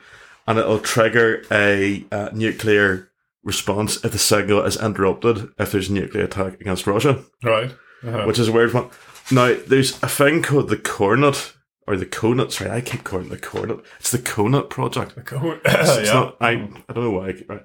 and 0.47 0.59
it'll 0.59 0.79
trigger 0.81 1.43
a 1.51 2.05
uh, 2.13 2.31
nuclear 2.33 3.09
response 3.45 4.05
if 4.05 4.13
the 4.13 4.19
signal 4.19 4.63
is 4.65 4.81
interrupted 4.81 5.49
if 5.59 5.73
there's 5.73 5.89
a 5.89 5.93
nuclear 5.93 6.25
attack 6.25 6.61
against 6.61 6.87
Russia, 6.87 7.23
Right. 7.43 7.75
Uh-huh. 8.05 8.25
which 8.25 8.39
is 8.39 8.49
a 8.49 8.53
weird 8.53 8.73
one. 8.73 8.89
Now, 9.31 9.55
there's 9.67 10.01
a 10.03 10.09
thing 10.09 10.43
called 10.43 10.69
the 10.69 10.77
Cornet 10.77 11.53
or 11.87 11.97
the 11.97 12.07
Conet. 12.07 12.53
Sorry, 12.53 12.71
I 12.71 12.81
keep 12.81 13.03
calling 13.05 13.27
it 13.27 13.31
the 13.31 13.39
Cornet. 13.39 13.81
It's 13.99 14.11
the 14.13 14.19
Conet 14.19 14.71
project. 14.71 15.15
It's, 15.65 15.97
it's 15.97 16.09
yeah. 16.09 16.15
not, 16.15 16.37
I, 16.41 16.51
I 16.51 16.93
don't 16.93 17.05
know 17.05 17.11
why. 17.11 17.29
I 17.31 17.35
right. 17.49 17.65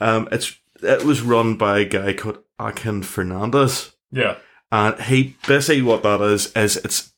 Um, 0.00 0.28
it's 0.32 0.56
it 0.82 1.04
was 1.04 1.22
run 1.22 1.56
by 1.56 1.80
a 1.80 1.84
guy 1.84 2.12
called 2.12 2.38
Akin 2.58 3.02
Fernandez, 3.02 3.92
yeah. 4.10 4.38
and 4.70 5.00
he 5.02 5.36
basically 5.46 5.82
what 5.82 6.02
that 6.02 6.20
is 6.20 6.52
is 6.54 6.76
it's 6.78 7.12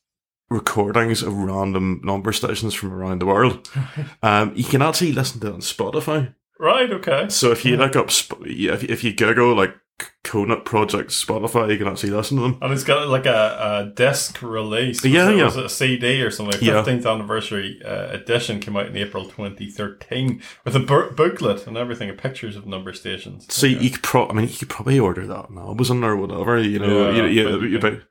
recordings 0.49 1.23
of 1.23 1.33
random 1.33 2.01
number 2.03 2.31
stations 2.33 2.73
from 2.73 2.93
around 2.93 3.21
the 3.21 3.25
world. 3.25 3.69
um, 4.23 4.51
you 4.55 4.63
can 4.63 4.81
actually 4.81 5.13
listen 5.13 5.39
to 5.41 5.47
it 5.47 5.53
on 5.53 5.61
Spotify. 5.61 6.35
Right. 6.59 6.91
Okay. 6.91 7.27
So 7.29 7.51
if 7.51 7.65
you 7.65 7.75
look 7.75 7.95
up, 7.95 8.11
if 8.41 8.83
if 8.83 9.03
you 9.03 9.13
Google 9.13 9.55
like 9.55 9.75
Conet 10.23 10.65
Project 10.65 11.09
Spotify, 11.11 11.71
you 11.71 11.77
can 11.77 11.87
actually 11.87 12.11
listen 12.11 12.37
to 12.37 12.43
them. 12.43 12.57
And 12.61 12.71
it's 12.73 12.83
got 12.83 13.07
like 13.07 13.25
a, 13.25 13.89
a 13.89 13.93
disc 13.95 14.41
release. 14.41 15.01
Was 15.03 15.11
Yeah, 15.11 15.29
it, 15.29 15.37
yeah. 15.37 15.45
Was 15.45 15.57
it 15.57 15.65
a 15.65 15.69
CD 15.69 16.21
or 16.21 16.31
something? 16.31 16.61
Yeah. 16.61 16.83
15th 16.83 17.05
anniversary 17.11 17.81
uh, 17.83 18.09
edition 18.11 18.59
came 18.59 18.77
out 18.77 18.87
in 18.87 18.97
April 18.97 19.25
2013 19.25 20.41
with 20.65 20.75
a 20.75 20.79
bu- 20.79 21.11
booklet 21.11 21.67
and 21.67 21.77
everything, 21.77 22.09
of 22.09 22.17
pictures 22.17 22.55
of 22.55 22.65
number 22.65 22.93
stations. 22.93 23.51
So 23.53 23.65
you 23.67 23.89
could 23.89 24.03
pro- 24.03 24.29
I 24.29 24.33
mean, 24.33 24.47
you 24.47 24.55
could 24.57 24.69
probably 24.69 24.99
order 24.99 25.25
that 25.27 25.45
on 25.49 25.57
Amazon 25.57 26.03
or 26.03 26.15
whatever. 26.15 26.59
You 26.59 26.79
know, 26.79 27.11
Yeah, 27.11 27.25
you, 27.25 27.43
you, 27.67 27.79
but- 27.79 27.91
you, 27.93 28.01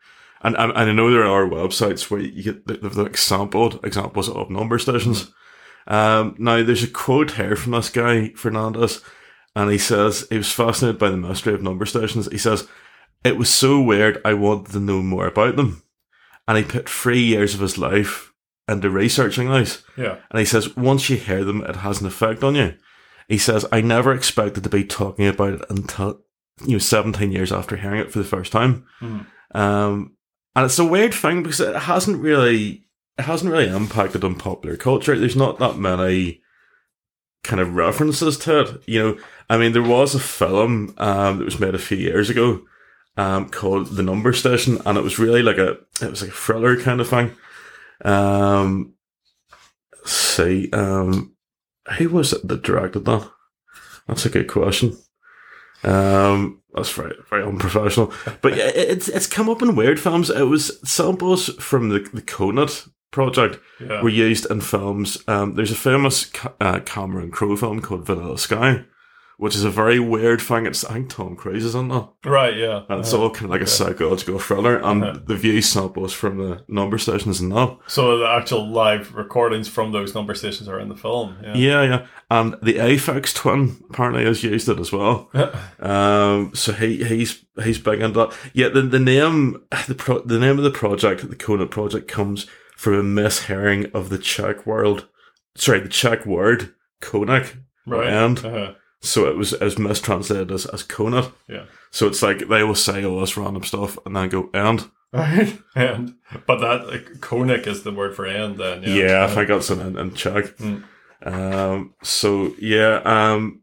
and, 0.43 0.57
and 0.57 0.73
and 0.73 0.91
I 0.91 0.93
know 0.93 1.11
there 1.11 1.27
are 1.27 1.45
websites 1.45 2.11
where 2.11 2.21
you 2.21 2.43
get 2.43 2.67
the, 2.67 2.75
the 2.89 3.03
like 3.03 3.17
sampled 3.19 3.85
examples 3.85 4.29
of 4.29 4.49
number 4.51 4.79
stations. 4.79 5.33
Um, 5.87 6.35
now 6.39 6.63
there's 6.63 6.83
a 6.83 6.89
quote 6.89 7.33
here 7.33 7.57
from 7.57 7.73
this 7.73 7.91
guy 7.91 8.31
Fernandez, 8.37 9.03
and 9.57 9.71
he 9.71 9.79
says 9.79 10.27
he 10.31 10.37
was 10.37 10.53
fascinated 10.53 10.99
by 10.99 11.11
the 11.11 11.17
mystery 11.17 11.55
of 11.55 11.63
number 11.63 11.87
stations. 11.87 12.29
He 12.31 12.39
says 12.39 12.69
it 13.25 13.37
was 13.37 13.53
so 13.53 13.81
weird. 13.81 14.21
I 14.25 14.35
wanted 14.35 14.73
to 14.73 14.81
know 14.81 15.03
more 15.03 15.27
about 15.27 15.57
them, 15.57 15.83
and 16.49 16.57
he 16.59 16.65
put 16.65 16.89
three 16.89 17.23
years 17.23 17.55
of 17.55 17.61
his 17.61 17.79
life 17.79 18.33
into 18.69 18.89
researching 18.89 19.51
these. 19.53 19.83
Yeah. 19.97 20.19
And 20.31 20.39
he 20.39 20.45
says, 20.45 20.77
once 20.77 21.11
you 21.11 21.17
hear 21.17 21.45
them, 21.45 21.63
it 21.65 21.77
has 21.77 22.01
an 22.01 22.07
effect 22.07 22.45
on 22.45 22.55
you. 22.55 22.75
He 23.29 23.37
says, 23.39 23.67
I 23.73 23.81
never 23.81 24.13
expected 24.15 24.63
to 24.65 24.71
be 24.71 24.85
talking 24.85 25.27
about 25.27 25.55
it 25.55 25.63
until, 25.69 26.21
you 26.65 26.73
know, 26.73 26.79
17 26.79 27.33
years 27.33 27.53
after 27.53 27.77
hearing 27.77 28.01
it 28.01 28.13
for 28.13 28.19
the 28.19 28.25
first 28.25 28.53
time. 28.53 28.87
Mhm. 29.01 29.27
Um, 29.55 30.17
and 30.55 30.65
it's 30.67 30.79
a 30.79 30.85
weird 30.85 31.15
thing 31.15 31.43
because 31.43 31.61
it 31.61 31.75
hasn't 31.75 32.21
really, 32.23 32.85
it 33.19 33.23
hasn't 33.23 33.53
really 33.53 33.69
impacted 33.69 34.25
on 34.25 34.37
popular 34.37 34.77
culture. 34.77 35.19
There's 35.19 35.37
not 35.37 35.59
that 35.59 35.77
many 35.77 36.41
kind 37.43 37.61
of 37.61 37.75
references 37.75 38.37
to 38.39 38.61
it. 38.61 38.83
You 38.87 38.99
know, 39.01 39.19
I 39.51 39.59
mean, 39.59 39.73
there 39.73 39.83
was 39.83 40.15
a 40.15 40.21
film 40.21 40.95
um, 40.99 41.39
that 41.39 41.45
was 41.45 41.59
made 41.61 41.75
a 41.75 41.79
few 41.79 41.97
years 41.99 42.31
ago 42.31 42.63
um, 43.17 43.49
called 43.51 43.89
The 43.97 44.03
Number 44.03 44.33
Station, 44.33 44.79
and 44.87 44.97
it 44.97 45.03
was 45.05 45.19
really 45.19 45.43
like 45.43 45.59
a 45.59 45.71
it 46.01 46.09
was 46.11 46.23
like 46.23 46.31
a 46.31 46.35
thriller 46.35 46.81
kind 46.81 47.01
of 47.01 47.09
thing. 47.09 47.33
Um, 48.05 48.95
let's 49.99 50.13
see, 50.13 50.71
um, 50.73 51.35
who 51.99 52.09
was 52.11 52.33
it 52.33 52.47
that 52.49 52.63
directed 52.63 53.05
that? 53.07 53.29
That's 54.07 54.25
a 54.25 54.31
good 54.31 54.49
question. 54.49 54.97
Um, 55.83 56.63
that's 56.75 56.91
very 56.93 57.15
very 57.29 57.43
unprofessional. 57.43 58.13
But 58.43 58.57
yeah, 58.57 58.69
it- 58.69 58.89
it's 58.91 59.09
it's 59.09 59.27
come 59.27 59.49
up 59.49 59.63
in 59.63 59.75
weird 59.77 59.99
films. 59.99 60.31
It 60.31 60.43
was 60.45 60.79
samples 60.89 61.49
from 61.63 61.89
the 61.89 62.09
the 62.13 62.23
Conet 62.23 62.87
project 63.11 63.59
Yeah. 63.81 64.03
were 64.03 64.09
used 64.09 64.47
in 64.51 64.61
films. 64.61 65.19
Um, 65.27 65.55
there's 65.57 65.73
a 65.73 65.77
famous 65.91 66.31
uh, 66.61 66.81
Cameron 66.85 67.31
Crowe 67.33 67.57
film 67.57 67.81
called 67.81 68.07
Vanilla 68.07 68.39
Sky, 68.39 68.85
which 69.41 69.57
is 69.57 69.65
a 69.65 69.71
very 69.71 69.99
weird 69.99 70.41
thing. 70.41 70.67
It's 70.67 70.85
I 70.85 70.93
think 70.93 71.09
Tom 71.11 71.35
Cruise 71.35 71.65
is 71.65 71.75
in 71.75 71.89
that. 71.89 72.09
Right, 72.25 72.57
yeah. 72.57 72.83
And 72.89 73.01
it's 73.01 73.13
Uh, 73.15 73.21
all 73.21 73.31
kind 73.31 73.47
of 73.47 73.51
like 73.51 73.63
a 73.63 73.67
psychological 73.67 74.39
thriller, 74.39 74.77
and 74.77 75.03
Uh-huh. 75.05 75.19
the 75.27 75.37
view 75.37 75.61
samples 75.63 76.13
from 76.13 76.39
the 76.39 76.63
number 76.69 76.99
stations 76.99 77.41
and 77.41 77.51
that. 77.53 77.71
so 77.87 78.19
the 78.19 78.29
actual 78.29 78.65
live 78.71 79.15
recordings 79.15 79.69
from 79.69 79.93
those 79.93 80.15
number 80.15 80.35
stations 80.35 80.69
are 80.69 80.79
in 80.83 80.89
the 80.89 80.97
film. 81.07 81.37
Yeah. 81.43 81.55
Yeah, 81.57 81.83
yeah. 81.83 82.07
And 82.31 82.55
the 82.63 82.75
Aphex 82.75 83.35
twin 83.35 83.77
apparently 83.91 84.25
has 84.25 84.45
used 84.45 84.69
it 84.69 84.79
as 84.79 84.93
well. 84.93 85.31
Um, 85.81 86.53
so 86.55 86.73
he 86.73 87.03
he's 87.05 87.45
he's 87.65 87.79
big 87.79 88.01
into 88.01 88.19
that. 88.21 88.33
Yeah, 88.53 88.69
the 88.69 88.83
the 88.83 88.99
name 89.01 89.63
the 89.89 89.95
pro, 89.95 90.21
the 90.21 90.39
name 90.39 90.59
of 90.59 90.65
the 90.65 90.71
project, 90.71 91.29
the 91.29 91.37
Conet 91.37 91.71
project, 91.71 92.09
comes 92.09 92.47
from 92.77 92.95
a 92.95 93.03
mishearing 93.03 93.93
of 93.95 94.09
the 94.11 94.19
Czech 94.19 94.67
world. 94.67 95.07
Sorry, 95.57 95.81
the 95.81 95.89
Czech 95.89 96.25
word 96.27 96.75
konec. 97.01 97.57
right. 97.87 98.07
And 98.09 98.39
Uh-huh. 98.45 98.73
So 99.03 99.27
it 99.27 99.37
was 99.37 99.53
as 99.55 99.79
mistranslated 99.79 100.51
as 100.53 100.67
as 100.67 100.83
Conet. 100.83 101.31
Yeah. 101.49 101.65
So 101.91 102.07
it's 102.07 102.23
like 102.23 102.49
they 102.49 102.63
will 102.63 102.75
say 102.75 103.05
all 103.05 103.21
this 103.21 103.37
random 103.37 103.65
stuff 103.65 103.99
and 104.05 104.15
then 104.17 104.29
go 104.29 104.51
and. 104.55 104.91
Right. 105.13 105.59
And 105.75 106.15
but 106.47 106.61
that 106.61 106.87
like, 106.87 107.21
konec 107.21 107.67
is 107.67 107.83
the 107.83 107.93
word 107.93 108.15
for 108.15 108.27
end 108.27 108.59
then. 108.59 108.83
Yeah. 108.83 108.95
Yeah, 108.95 109.25
I 109.25 109.29
think 109.29 109.49
that's 109.49 109.71
in, 109.71 109.99
in, 109.99 110.15
Czech. 110.15 110.57
Mm. 110.57 110.85
Um, 111.23 111.95
so 112.03 112.55
yeah, 112.59 113.01
um, 113.05 113.63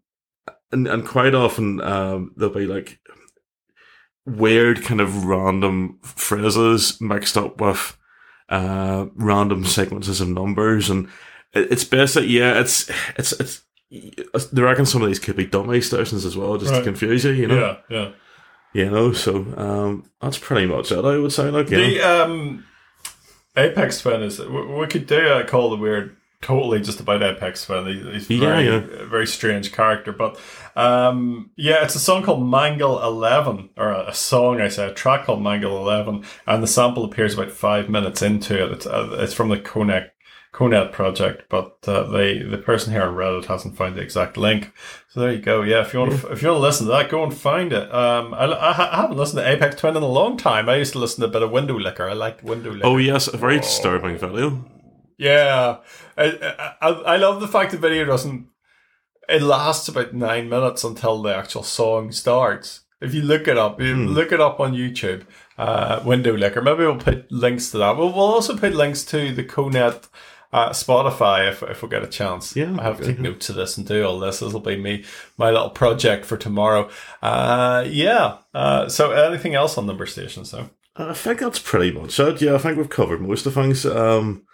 and 0.72 0.88
and 0.88 1.06
quite 1.06 1.34
often 1.34 1.82
um, 1.82 2.34
there'll 2.36 2.54
be 2.54 2.66
like 2.66 3.00
weird 4.26 4.84
kind 4.84 5.00
of 5.00 5.26
random 5.26 6.00
phrases 6.04 7.00
mixed 7.00 7.38
up 7.38 7.62
with 7.62 7.98
uh, 8.50 9.08
random 9.16 9.66
sequences 9.66 10.22
of 10.22 10.30
numbers, 10.30 10.90
and 10.90 11.08
it, 11.54 11.72
it's 11.72 11.84
basically 11.84 12.30
yeah, 12.30 12.60
it's 12.60 12.90
it's 13.18 13.32
it's. 13.34 13.64
They 13.90 14.62
reckon 14.62 14.86
some 14.86 15.02
of 15.02 15.08
these 15.08 15.20
could 15.20 15.36
be 15.38 15.46
dummy 15.46 15.82
stations 15.82 16.26
as 16.26 16.36
well, 16.36 16.58
just 16.58 16.72
Right. 16.72 16.80
to 16.80 16.84
confuse 16.84 17.24
you, 17.24 17.32
you 17.32 17.48
know. 17.48 17.78
Yeah, 17.90 17.98
yeah. 17.98 18.12
You 18.74 18.92
know, 18.92 19.14
so 19.14 19.46
um, 19.58 20.10
that's 20.22 20.38
pretty 20.38 20.68
much 20.68 20.92
it. 20.92 21.04
I 21.04 21.18
would 21.18 21.32
say, 21.32 21.50
like, 21.50 21.70
yeah. 21.70 21.78
The 21.78 22.02
um, 22.02 22.66
Aphex 23.56 24.02
Twin 24.02 24.22
is. 24.22 24.40
We, 24.40 24.88
could 24.88 25.08
do 25.08 25.28
a 25.30 25.44
call 25.44 25.70
the 25.70 25.78
weird. 25.78 26.16
Totally, 26.40 26.80
just 26.82 27.00
about 27.00 27.22
Aphex 27.22 27.66
Twin. 27.66 28.14
He's 28.14 28.28
very, 28.28 28.66
yeah. 28.66 28.76
a 28.76 29.06
very 29.06 29.26
strange 29.26 29.72
character, 29.72 30.12
but 30.12 30.40
um, 30.76 31.50
yeah, 31.56 31.84
it's 31.84 31.96
a 31.96 32.00
song 32.00 32.22
called 32.22 32.48
Mangle 32.48 33.02
Eleven, 33.02 33.72
or 33.76 33.90
a, 33.90 34.10
a 34.10 34.14
song 34.14 34.62
I 34.62 34.68
say, 34.68 34.88
a 34.88 34.94
track 34.94 35.26
called 35.26 35.42
Mangle 35.42 35.76
Eleven, 35.78 36.24
and 36.46 36.62
the 36.62 36.68
sample 36.68 37.06
appears 37.06 37.34
about 37.34 37.50
five 37.52 37.90
minutes 37.90 38.22
into 38.22 38.64
it. 38.64 38.72
It's 38.72 38.86
uh, 38.86 39.18
it's 39.20 39.34
from 39.34 39.50
the 39.50 39.58
Konek 39.58 40.10
Conet 40.58 40.92
project, 40.92 41.44
but 41.50 41.78
uh, 41.88 42.02
they 42.10 42.40
the 42.40 42.58
person 42.58 42.92
here 42.92 43.04
on 43.04 43.14
Reddit 43.14 43.46
hasn't 43.46 43.78
found 43.78 43.96
the 43.96 44.02
exact 44.02 44.38
link. 44.38 44.74
So 45.08 45.20
there 45.20 45.32
you 45.32 45.38
go. 45.38 45.62
Yeah, 45.62 45.82
if 45.82 45.94
you 45.94 46.00
want 46.00 46.20
to, 46.20 46.32
if 46.32 46.42
you 46.42 46.48
want 46.48 46.58
to 46.58 46.62
listen 46.64 46.88
to 46.88 46.94
that, 46.94 47.12
go 47.12 47.24
and 47.24 47.32
find 47.32 47.72
it. 47.72 47.94
Um, 47.94 48.34
I, 48.34 48.46
I, 48.46 48.74
haven't 48.74 49.18
listened 49.18 49.44
to 49.44 49.46
Aphex 49.46 49.78
Twin 49.78 49.96
in 49.96 50.02
a 50.02 50.08
long 50.08 50.36
time. 50.36 50.68
I 50.68 50.78
used 50.78 50.94
to 50.94 51.00
listen 51.00 51.22
to 51.22 51.28
a 51.28 51.32
bit 51.32 51.44
of 51.44 51.52
Window 51.52 51.78
Licker. 51.78 52.10
I 52.10 52.14
liked 52.14 52.44
Window 52.44 52.72
Licker. 52.72 52.88
oh 52.88 52.98
yes, 52.98 53.28
a 53.28 53.38
very 53.38 53.58
disturbing 53.58 54.18
video. 54.18 54.66
Yeah, 55.20 55.78
I, 56.18 56.76
I, 56.82 56.90
I 56.90 57.18
love 57.18 57.40
the 57.40 57.48
fact 57.48 57.72
the 57.72 57.78
video 57.78 58.06
doesn't. 58.06 58.48
It 59.30 59.44
lasts 59.44 59.88
about 59.88 60.16
nine 60.16 60.50
minutes 60.50 60.84
until 60.84 61.22
the 61.22 61.36
actual 61.36 61.62
song 61.62 62.12
starts. 62.12 62.82
If 63.00 63.14
you 63.14 63.22
look 63.22 63.48
it 63.48 63.60
up, 63.60 63.80
you 63.80 63.94
Hmm. 63.94 64.08
look 64.08 64.32
it 64.32 64.42
up 64.42 64.60
on 64.60 64.74
YouTube. 64.74 65.22
Uh, 65.56 66.02
Window 66.04 66.36
Licker. 66.36 66.64
Maybe 66.64 66.80
we'll 66.80 66.98
put 66.98 67.32
links 67.32 67.70
to 67.72 67.78
that. 67.78 67.96
We'll, 67.96 68.12
we'll 68.12 68.34
also 68.34 68.58
put 68.58 68.74
links 68.74 69.04
to 69.06 69.32
the 69.32 69.44
Conet. 69.44 70.08
Uh, 70.58 70.70
Spotify, 70.72 71.48
if, 71.50 71.62
if 71.64 71.84
we 71.84 71.90
get 71.90 72.04
a 72.04 72.08
chance, 72.08 72.56
Yeah, 72.56 72.76
I 72.80 72.84
have 72.84 72.98
to 72.98 73.06
take 73.06 73.20
notes 73.20 73.50
of 73.50 73.56
this 73.56 73.78
and 73.78 73.86
do 73.88 74.04
all 74.06 74.20
this. 74.20 74.40
This 74.40 74.52
will 74.54 74.60
be 74.60 74.76
me, 74.78 75.04
my 75.38 75.52
little 75.52 75.70
project 75.70 76.26
for 76.26 76.36
tomorrow. 76.38 76.90
Uh, 77.22 77.84
yeah. 77.88 78.38
Uh, 78.54 78.90
so, 78.90 79.12
anything 79.12 79.56
else 79.56 79.78
on 79.78 79.86
number 79.86 80.06
stations? 80.06 80.52
though? 80.52 80.70
I 80.96 81.14
think 81.14 81.40
that's 81.40 81.60
pretty 81.60 81.92
much 81.92 82.20
it. 82.20 82.42
Yeah, 82.42 82.56
I 82.56 82.58
think 82.58 82.78
we've 82.78 82.90
covered 82.90 83.22
most 83.22 83.46
of 83.46 83.54
things. 83.54 83.86
Um, 83.86 84.46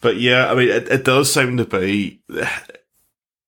but 0.00 0.16
yeah, 0.16 0.50
I 0.50 0.54
mean, 0.54 0.68
it, 0.68 0.88
it 0.88 1.04
does 1.04 1.32
seem 1.32 1.56
to 1.58 1.64
be. 1.64 2.20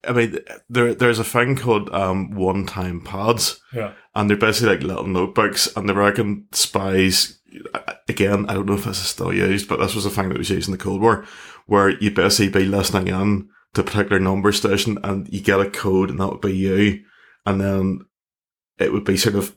I 0.09 0.13
mean, 0.13 0.39
there 0.71 0.95
there's 0.95 1.19
a 1.19 1.25
thing 1.25 1.57
called 1.57 1.91
um, 1.93 2.31
one-time 2.37 3.01
pads, 3.01 3.61
Yeah. 3.73 3.93
and 4.15 4.31
they're 4.31 4.37
basically 4.37 4.77
like 4.77 4.85
little 4.85 5.07
notebooks, 5.09 5.69
and 5.77 5.89
they 5.89 5.93
reckon 5.95 6.47
spies. 6.53 7.41
Again, 8.09 8.47
I 8.49 8.55
don't 8.55 8.67
know 8.67 8.75
if 8.75 8.85
this 8.85 8.99
is 9.01 9.07
still 9.07 9.33
used, 9.33 9.69
but 9.69 9.79
this 9.79 9.95
was 9.95 10.07
a 10.07 10.11
thing 10.11 10.29
that 10.29 10.39
was 10.39 10.51
used 10.51 10.69
in 10.69 10.73
the 10.73 10.79
Cold 10.79 11.01
War, 11.01 11.25
where 11.67 11.91
you 11.91 12.11
basically 12.11 12.49
be 12.61 12.67
listening 12.67 13.09
in 13.09 13.49
to 13.75 13.81
a 13.81 13.85
particular 13.85 14.21
number 14.21 14.53
station, 14.53 14.99
and 15.03 15.29
you 15.33 15.41
get 15.41 15.61
a 15.61 15.69
code, 15.71 16.11
and 16.11 16.21
that 16.21 16.29
would 16.29 16.41
be 16.41 16.57
you, 16.57 17.03
and 17.45 17.61
then 17.61 18.01
it 18.79 18.93
would 18.93 19.05
be 19.05 19.17
sort 19.17 19.35
of 19.35 19.55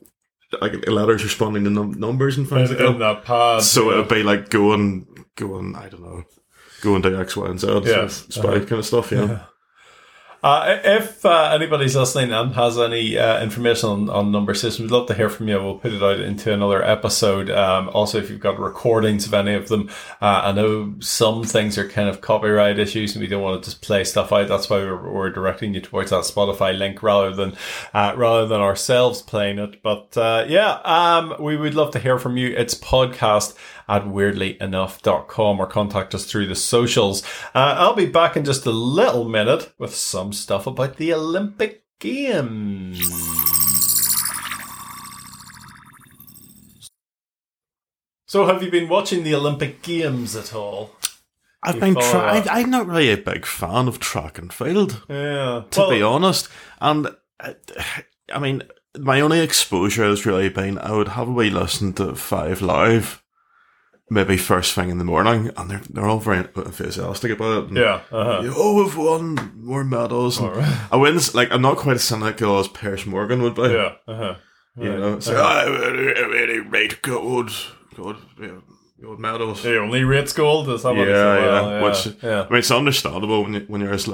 like 0.60 0.86
letters 0.88 1.22
responding 1.22 1.62
to 1.64 1.70
num- 1.70 1.92
numbers 2.00 2.36
and 2.36 2.48
things 2.48 2.70
In, 2.72 2.78
like 2.84 2.98
that. 2.98 3.24
pad. 3.24 3.62
So 3.62 3.90
yeah. 3.90 3.98
it'd 3.98 4.08
be 4.08 4.22
like 4.24 4.50
going, 4.50 5.06
going, 5.36 5.76
I 5.76 5.88
don't 5.88 6.02
know, 6.02 6.24
go 6.82 6.90
going 6.90 7.02
to 7.02 7.20
X, 7.20 7.36
Y, 7.36 7.46
and 7.46 7.60
Z, 7.60 7.82
Yes. 7.84 8.26
spy 8.30 8.48
Uh-huh. 8.48 8.58
kind 8.60 8.72
of 8.80 8.86
stuff. 8.86 9.12
Yeah, 9.12 9.44
Uh, 10.42 10.78
if 10.84 11.24
uh, 11.26 11.50
anybody's 11.52 11.94
listening 11.94 12.32
and 12.32 12.54
has 12.54 12.78
any 12.78 13.18
uh, 13.18 13.42
information 13.42 13.88
on, 13.90 14.10
on 14.10 14.32
number 14.32 14.54
systems, 14.54 14.90
we'd 14.90 14.96
love 14.96 15.06
to 15.06 15.14
hear 15.14 15.28
from 15.28 15.48
you. 15.48 15.62
We'll 15.62 15.78
put 15.78 15.92
it 15.92 16.02
out 16.02 16.20
into 16.20 16.52
another 16.52 16.82
episode. 16.82 17.50
Um, 17.50 17.90
also, 17.90 18.18
if 18.18 18.30
you've 18.30 18.40
got 18.40 18.58
recordings 18.58 19.26
of 19.26 19.34
any 19.34 19.54
of 19.54 19.68
them, 19.68 19.90
uh, 20.22 20.42
I 20.44 20.52
know 20.52 20.94
some 21.00 21.44
things 21.44 21.76
are 21.76 21.88
kind 21.88 22.08
of 22.08 22.22
copyright 22.22 22.78
issues 22.78 23.14
and 23.14 23.20
we 23.20 23.28
don't 23.28 23.42
want 23.42 23.62
to 23.62 23.70
just 23.70 23.82
play 23.82 24.02
stuff 24.04 24.32
out. 24.32 24.48
That's 24.48 24.70
why 24.70 24.78
we're, 24.78 25.12
we're 25.12 25.30
directing 25.30 25.74
you 25.74 25.80
towards 25.80 26.10
that 26.10 26.24
Spotify 26.24 26.76
link 26.76 27.02
rather 27.02 27.34
than 27.34 27.56
uh, 27.92 28.14
rather 28.16 28.46
than 28.46 28.60
ourselves 28.60 29.20
playing 29.20 29.58
it. 29.58 29.82
But 29.82 30.16
uh, 30.16 30.46
yeah, 30.48 30.80
um, 30.84 31.34
we 31.38 31.56
would 31.56 31.74
love 31.74 31.90
to 31.92 31.98
hear 31.98 32.18
from 32.18 32.38
you. 32.38 32.54
It's 32.56 32.74
podcast 32.74 33.56
at 33.90 34.04
weirdlyenough.com 34.04 35.58
or 35.60 35.66
contact 35.66 36.14
us 36.14 36.24
through 36.24 36.46
the 36.46 36.54
socials. 36.54 37.22
Uh, 37.54 37.74
I'll 37.78 37.94
be 37.96 38.06
back 38.06 38.36
in 38.36 38.44
just 38.44 38.64
a 38.66 38.70
little 38.70 39.28
minute 39.28 39.72
with 39.78 39.94
some 39.94 40.32
stuff 40.32 40.66
about 40.66 40.96
the 40.96 41.12
Olympic 41.12 41.82
Games. 41.98 43.00
So, 48.26 48.46
have 48.46 48.62
you 48.62 48.70
been 48.70 48.88
watching 48.88 49.24
the 49.24 49.34
Olympic 49.34 49.82
Games 49.82 50.36
at 50.36 50.54
all? 50.54 50.92
I've 51.62 51.74
You 51.74 51.80
been. 51.80 51.94
follow 51.94 52.10
Tra- 52.10 52.52
I, 52.54 52.60
I'm 52.60 52.70
not 52.70 52.86
really 52.86 53.10
a 53.10 53.16
big 53.16 53.44
fan 53.44 53.88
of 53.88 53.98
track 53.98 54.38
and 54.38 54.52
field, 54.52 55.02
Yeah. 55.08 55.64
to 55.72 55.88
be 55.90 56.00
honest. 56.00 56.48
And 56.80 57.08
uh, 57.40 57.52
I 58.32 58.38
mean, 58.38 58.62
my 58.98 59.20
only 59.20 59.40
exposure 59.40 60.04
has 60.04 60.24
really 60.24 60.48
been 60.48 60.78
I 60.78 60.92
would 60.92 61.08
have 61.08 61.28
a 61.28 61.32
wee 61.32 61.50
listen 61.50 61.92
to 61.94 62.14
Five 62.14 62.62
Live, 62.62 63.19
maybe 64.10 64.36
first 64.36 64.74
thing 64.74 64.90
in 64.90 64.98
the 64.98 65.04
morning, 65.04 65.50
and 65.56 65.70
they're 65.70 65.82
they're 65.88 66.06
all 66.06 66.18
very 66.18 66.38
enthusiastic 66.56 67.30
about 67.32 67.58
it. 67.64 67.68
and, 67.68 67.76
Yeah. 67.76 68.00
Uh-huh. 68.12 68.42
Oh, 68.56 68.82
we've 68.82 68.96
won 68.96 69.52
more 69.56 69.84
medals. 69.84 70.38
and 70.38 70.48
Alright. 70.48 70.78
I 70.92 70.96
wouldn't 70.96 71.34
like. 71.34 71.50
I'm 71.52 71.62
not 71.62 71.76
quite 71.78 71.96
as 71.96 72.04
cynical 72.04 72.58
as 72.58 72.68
Piers 72.68 73.06
Morgan 73.06 73.40
would 73.42 73.54
be. 73.54 73.62
Yeah. 73.62 73.92
Uh-huh. 74.06 74.34
You 74.76 74.90
Right. 74.90 74.98
know, 75.00 75.20
so 75.20 75.34
I 75.36 75.64
really, 75.66 76.22
really 76.36 76.60
rate 76.60 77.02
gold, 77.02 77.50
gold, 77.96 78.16
yeah, 78.40 78.60
gold 79.00 79.18
medals. 79.18 79.62
He 79.62 79.76
only 79.76 80.04
rates 80.04 80.32
gold. 80.32 80.68
Is 80.68 80.82
that 80.82 80.94
what 80.94 81.06
he 81.06 81.12
Yeah, 81.12 81.38
yeah. 81.38 81.80
Well, 81.80 81.84
Which 81.84 82.22
yeah. 82.22 82.42
I 82.42 82.48
mean, 82.48 82.58
it's 82.58 82.70
understandable 82.70 83.42
when 83.42 83.54
you, 83.54 83.60
when 83.66 83.80
you're 83.80 83.92
as 83.92 84.08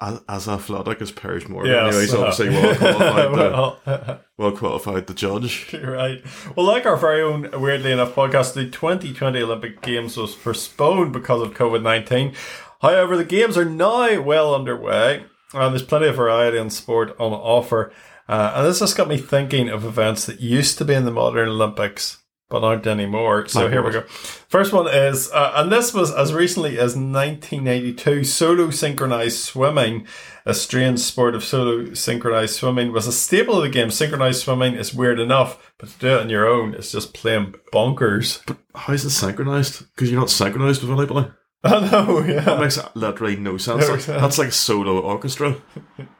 as, 0.00 0.20
as 0.28 0.48
athletic 0.48 1.02
as 1.02 1.10
Piers 1.12 1.48
Morgan. 1.48 1.72
Yes, 1.72 1.86
anyway, 1.88 2.00
he's 2.02 2.14
uh-huh. 2.14 2.22
obviously 2.22 2.48
well 2.50 2.76
qualified. 2.76 3.34
to, 3.34 3.80
well, 3.86 4.20
well 4.36 4.52
qualified 4.52 5.06
to 5.06 5.14
judge. 5.14 5.74
Right. 5.86 6.22
Well, 6.56 6.66
like 6.66 6.84
our 6.84 6.96
very 6.96 7.22
own 7.22 7.48
Weirdly 7.52 7.92
Enough 7.92 8.14
podcast, 8.14 8.54
the 8.54 8.64
2020 8.68 9.40
Olympic 9.42 9.82
Games 9.82 10.16
was 10.16 10.34
postponed 10.34 11.12
because 11.12 11.42
of 11.42 11.54
COVID 11.54 11.82
19. 11.82 12.34
However, 12.82 13.16
the 13.16 13.24
Games 13.24 13.56
are 13.56 13.64
now 13.64 14.20
well 14.20 14.54
underway, 14.54 15.24
and 15.54 15.72
there's 15.72 15.82
plenty 15.82 16.08
of 16.08 16.16
variety 16.16 16.58
in 16.58 16.70
sport 16.70 17.14
on 17.20 17.32
offer. 17.32 17.92
Uh, 18.28 18.54
and 18.56 18.66
this 18.66 18.80
has 18.80 18.94
got 18.94 19.08
me 19.08 19.16
thinking 19.16 19.68
of 19.68 19.84
events 19.84 20.26
that 20.26 20.40
used 20.40 20.76
to 20.78 20.84
be 20.84 20.94
in 20.94 21.04
the 21.04 21.12
modern 21.12 21.48
Olympics 21.48 22.18
but 22.48 22.62
aren't 22.62 22.86
anymore. 22.86 23.46
So 23.48 23.68
here 23.68 23.82
we 23.82 23.90
go. 23.92 24.02
First 24.48 24.72
one 24.72 24.86
is, 24.86 25.30
uh, 25.32 25.52
and 25.56 25.70
this 25.72 25.92
was 25.92 26.12
as 26.12 26.32
recently 26.32 26.78
as 26.78 26.94
1982. 26.96 28.24
Solo 28.24 28.70
synchronized 28.70 29.38
swimming, 29.38 30.06
a 30.44 30.54
strange 30.54 31.00
sport 31.00 31.34
of 31.34 31.42
solo 31.44 31.92
synchronized 31.94 32.54
swimming, 32.54 32.92
was 32.92 33.06
a 33.06 33.12
staple 33.12 33.56
of 33.56 33.62
the 33.62 33.68
game. 33.68 33.90
Synchronized 33.90 34.42
swimming 34.42 34.74
is 34.74 34.94
weird 34.94 35.18
enough, 35.18 35.72
but 35.78 35.88
to 35.90 35.98
do 35.98 36.08
it 36.08 36.20
on 36.20 36.30
your 36.30 36.46
own 36.46 36.74
is 36.74 36.92
just 36.92 37.14
plain 37.14 37.54
bonkers. 37.72 38.44
But 38.46 38.58
How 38.74 38.92
is 38.92 39.04
it 39.04 39.10
synchronized? 39.10 39.84
Because 39.94 40.10
you're 40.10 40.20
not 40.20 40.30
synchronized 40.30 40.82
with 40.82 40.98
anybody. 40.98 41.30
I 41.64 41.90
know, 41.90 42.20
yeah. 42.20 42.40
That 42.40 42.60
makes 42.60 42.78
literally 42.94 43.36
no 43.36 43.56
sense. 43.56 43.84
No 43.88 43.92
Like, 43.94 44.00
sense. 44.02 44.20
That's 44.20 44.38
like 44.38 44.52
solo 44.52 45.00
orchestra. 45.00 45.56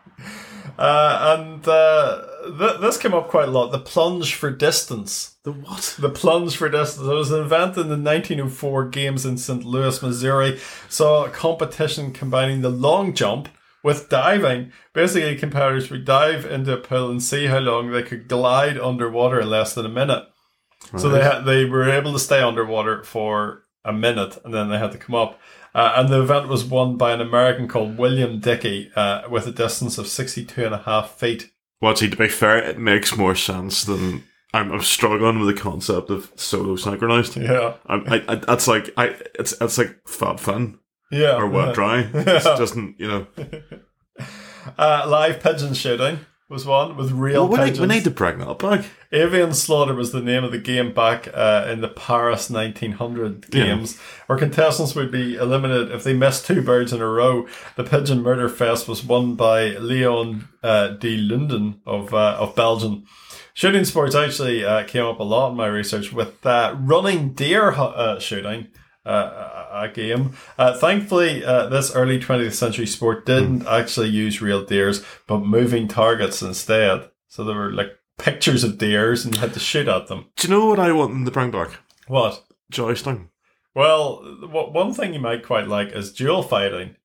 Uh, 0.79 1.37
and 1.39 1.67
uh, 1.67 2.23
th- 2.59 2.81
this 2.81 2.99
came 2.99 3.15
up 3.15 3.29
quite 3.29 3.49
a 3.49 3.51
lot. 3.51 3.73
The 3.73 3.79
plunge 3.79 4.35
for 4.35 4.51
distance. 4.51 5.37
The 5.43 5.53
what? 5.53 5.97
The 5.99 6.11
plunge 6.11 6.57
for 6.57 6.69
distance. 6.69 7.07
It 7.07 7.15
was 7.15 7.33
invented 7.33 7.87
in 7.87 7.89
the 7.89 8.11
1904 8.11 8.89
games 8.89 9.25
in 9.25 9.39
St. 9.39 9.65
Louis, 9.65 10.03
Missouri. 10.03 10.61
Saw 10.89 11.25
a 11.25 11.31
competition 11.31 12.13
combining 12.13 12.61
the 12.61 12.71
long 12.71 13.15
jump 13.15 13.49
with 13.83 14.09
diving. 14.09 14.73
Basically, 14.93 15.37
competitors 15.37 15.91
would 15.91 16.05
dive 16.05 16.45
into 16.45 16.73
a 16.73 16.79
pool 16.79 17.11
and 17.11 17.23
see 17.23 17.47
how 17.47 17.59
long 17.59 17.91
they 17.91 18.03
could 18.03 18.29
glide 18.29 18.79
underwater 18.79 19.41
in 19.41 19.49
less 19.49 19.75
than 19.75 19.87
a 19.87 19.91
minute. 19.91 20.25
So 20.97 21.09
they 21.09 21.23
had, 21.23 21.41
they 21.41 21.65
were 21.65 21.91
able 21.91 22.13
to 22.13 22.19
stay 22.19 22.41
underwater 22.41 23.03
for 23.03 23.65
a 23.85 23.93
minute, 23.93 24.39
and 24.45 24.53
then 24.53 24.69
they 24.69 24.79
had 24.79 24.93
to 24.93 24.99
come 24.99 25.15
up. 25.15 25.41
Uh, 25.77 25.93
and 25.97 26.09
the 26.09 26.23
event 26.23 26.49
was 26.49 26.65
won 26.65 26.97
by 26.97 27.13
an 27.13 27.21
American 27.21 27.69
called 27.69 27.99
William 27.99 28.41
Dickey 28.41 28.91
uh, 28.97 29.29
with 29.29 29.47
a 29.47 29.53
distance 29.53 29.99
of 29.99 30.09
62 30.09 30.65
and 30.65 30.75
a 30.75 30.79
half 30.79 31.11
feet. 31.19 31.53
Well, 31.83 31.95
see, 31.95 32.09
to 32.09 32.17
be 32.17 32.31
fair, 32.31 32.57
it 32.57 32.79
makes 32.79 33.15
more 33.15 33.35
sense 33.35 33.85
than 33.85 34.25
I'm, 34.55 34.73
I'm 34.73 34.81
struggling 34.81 35.39
with 35.39 35.55
the 35.55 35.61
concept 35.61 36.09
of 36.09 36.33
solo 36.35 36.77
synchronized. 36.77 37.37
Yeah, 37.37 37.75
I'm, 37.85 38.11
I, 38.11 38.25
I, 38.27 38.35
that's 38.37 38.67
like 38.67 38.89
I, 38.97 39.17
it's 39.35 39.53
it's 39.61 39.77
like 39.77 40.01
Fab 40.09 40.41
Fun 40.41 40.79
yeah. 41.13 41.37
or 41.37 41.47
Wet 41.47 41.67
yeah. 41.69 41.73
Dry. 41.75 42.11
It 42.15 42.43
doesn't, 42.43 42.99
you 42.99 43.09
know. 43.09 43.27
Uh, 44.77 45.07
live 45.07 45.41
pigeon 45.41 45.73
shooting 45.75 46.19
was 46.49 46.65
one 46.65 46.97
with 46.97 47.11
real 47.11 47.49
Well, 47.49 47.49
we, 47.49 47.57
need, 47.59 47.65
pigeons. 47.73 47.81
we 47.81 47.87
need 47.95 48.05
to 48.05 48.11
bring 48.11 48.39
that 48.39 48.59
back. 48.61 48.85
Avian 49.13 49.53
Slaughter 49.53 49.95
was 49.95 50.13
the 50.13 50.21
name 50.23 50.45
of 50.45 50.53
the 50.53 50.59
game 50.59 50.95
back 50.95 51.29
uh, 51.35 51.67
in 51.69 51.81
the 51.81 51.89
Paris 51.89 52.49
1900 52.51 53.47
Yeah. 53.53 53.65
games, 53.65 53.99
where 54.27 54.39
contestants 54.39 54.95
would 54.95 55.11
be 55.11 55.35
eliminated 55.37 55.91
if 55.91 56.05
they 56.05 56.15
missed 56.15 56.47
two 56.47 56.63
birds 56.63 56.93
in 56.93 57.01
a 57.01 57.07
row. 57.09 57.47
The 57.77 57.83
Pigeon 57.85 58.23
Murder 58.23 58.49
Fest 58.49 58.87
was 58.87 59.05
won 59.05 59.35
by 59.35 59.71
Leon 59.79 60.49
uh, 60.63 60.89
de 60.89 61.17
Lunden 61.19 61.79
of 61.85 62.15
uh, 62.15 62.37
of 62.39 62.55
Belgium. 62.55 63.05
Shooting 63.55 63.85
sports 63.85 64.15
actually 64.15 64.65
uh, 64.65 64.85
came 64.85 65.05
up 65.05 65.19
a 65.19 65.23
lot 65.25 65.51
in 65.51 65.57
my 65.57 65.67
research 65.67 66.13
with 66.13 66.45
uh, 66.47 66.77
running 66.79 67.33
deer 67.33 67.73
uh, 67.73 68.19
shooting. 68.21 68.69
Uh, 69.07 69.53
a 69.53 69.85
a 69.85 69.89
game. 69.89 70.33
Uh, 70.59 70.77
thankfully, 70.77 71.45
uh, 71.45 71.67
this 71.69 71.95
early 71.95 72.19
20th 72.19 72.55
century 72.55 72.87
sport 72.87 73.27
didn't 73.27 73.67
actually 73.67 74.09
use 74.09 74.43
real 74.43 74.65
deers, 74.65 75.05
but 75.27 75.41
moving 75.41 75.87
targets 75.87 76.43
instead. 76.43 77.11
So 77.29 77.45
there 77.45 77.55
were 77.55 77.73
like 77.73 77.91
pictures 78.19 78.65
of 78.65 78.79
deers 78.79 79.25
and 79.25 79.35
you 79.35 79.41
had 79.41 79.55
to 79.55 79.61
shoot 79.61 79.87
at 79.89 80.07
them. 80.09 80.27
Do 80.37 80.49
you 80.49 80.55
know 80.55 80.67
what 80.67 80.79
I 80.79 80.93
want 80.93 81.13
them 81.13 81.25
to 81.25 81.31
bring 81.31 81.51
back? 81.51 81.79
What? 82.09 82.43
Jousting. 82.71 83.31
Well, 83.75 84.23
one 84.51 84.95
thing 84.95 85.13
you 85.13 85.21
might 85.21 85.45
quite 85.45 85.69
like 85.69 85.89
is 85.93 86.13
duel 86.13 86.43
fighting. 86.43 86.97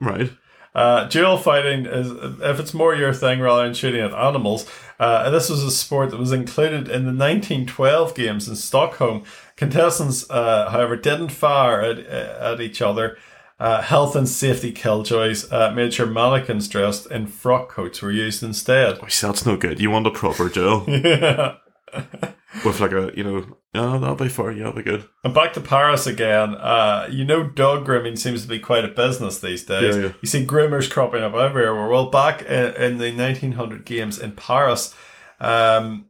Right. 0.00 0.30
Uh, 0.74 1.08
duel 1.08 1.38
fighting 1.38 1.86
is 1.86 2.10
if 2.42 2.60
it's 2.60 2.74
more 2.74 2.94
your 2.94 3.14
thing 3.14 3.40
rather 3.40 3.64
than 3.64 3.74
shooting 3.74 4.02
at 4.02 4.12
animals. 4.12 4.68
Uh, 4.98 5.30
this 5.30 5.48
was 5.48 5.62
a 5.62 5.70
sport 5.70 6.10
that 6.10 6.18
was 6.18 6.32
included 6.32 6.88
in 6.88 7.04
the 7.04 7.12
1912 7.12 8.14
games 8.14 8.48
in 8.48 8.56
Stockholm. 8.56 9.22
Contestants, 9.56 10.28
uh, 10.30 10.70
however, 10.70 10.96
didn't 10.96 11.30
fire 11.30 11.80
at, 11.80 11.98
at 11.98 12.60
each 12.60 12.82
other. 12.82 13.16
Uh, 13.60 13.82
health 13.82 14.14
and 14.14 14.28
safety 14.28 14.70
killjoys 14.70 15.52
uh, 15.52 15.72
made 15.72 15.92
sure 15.92 16.06
mannequins 16.06 16.68
dressed 16.68 17.10
in 17.10 17.26
frock 17.26 17.68
coats 17.68 18.00
were 18.00 18.12
used 18.12 18.42
instead. 18.42 18.98
Oh, 19.02 19.08
that's 19.20 19.44
no 19.44 19.56
good. 19.56 19.80
You 19.80 19.90
want 19.90 20.06
a 20.06 20.12
proper 20.12 20.48
duel 20.48 20.84
yeah. 20.86 21.56
with 22.64 22.80
like 22.80 22.92
a, 22.92 23.12
you 23.14 23.24
know, 23.24 23.58
oh, 23.74 23.98
that'll 23.98 24.16
be 24.16 24.28
fine 24.28 24.56
Yeah, 24.56 24.64
that'll 24.64 24.76
be 24.76 24.82
good. 24.82 25.08
And 25.22 25.34
back 25.34 25.52
to 25.54 25.60
Paris 25.60 26.06
again. 26.06 26.54
Uh, 26.54 27.06
you 27.10 27.24
know, 27.24 27.44
dog 27.44 27.84
grooming 27.84 28.16
seems 28.16 28.42
to 28.42 28.48
be 28.48 28.58
quite 28.58 28.84
a 28.84 28.88
business 28.88 29.40
these 29.40 29.64
days. 29.64 29.96
Yeah, 29.96 30.02
yeah. 30.02 30.12
You 30.20 30.28
see 30.28 30.46
groomers 30.46 30.90
cropping 30.90 31.22
up 31.22 31.34
everywhere. 31.34 31.88
Well, 31.88 32.10
back 32.10 32.42
in, 32.42 32.74
in 32.74 32.98
the 32.98 33.14
1900 33.14 33.84
games 33.84 34.18
in 34.18 34.32
Paris, 34.32 34.94
um, 35.40 36.06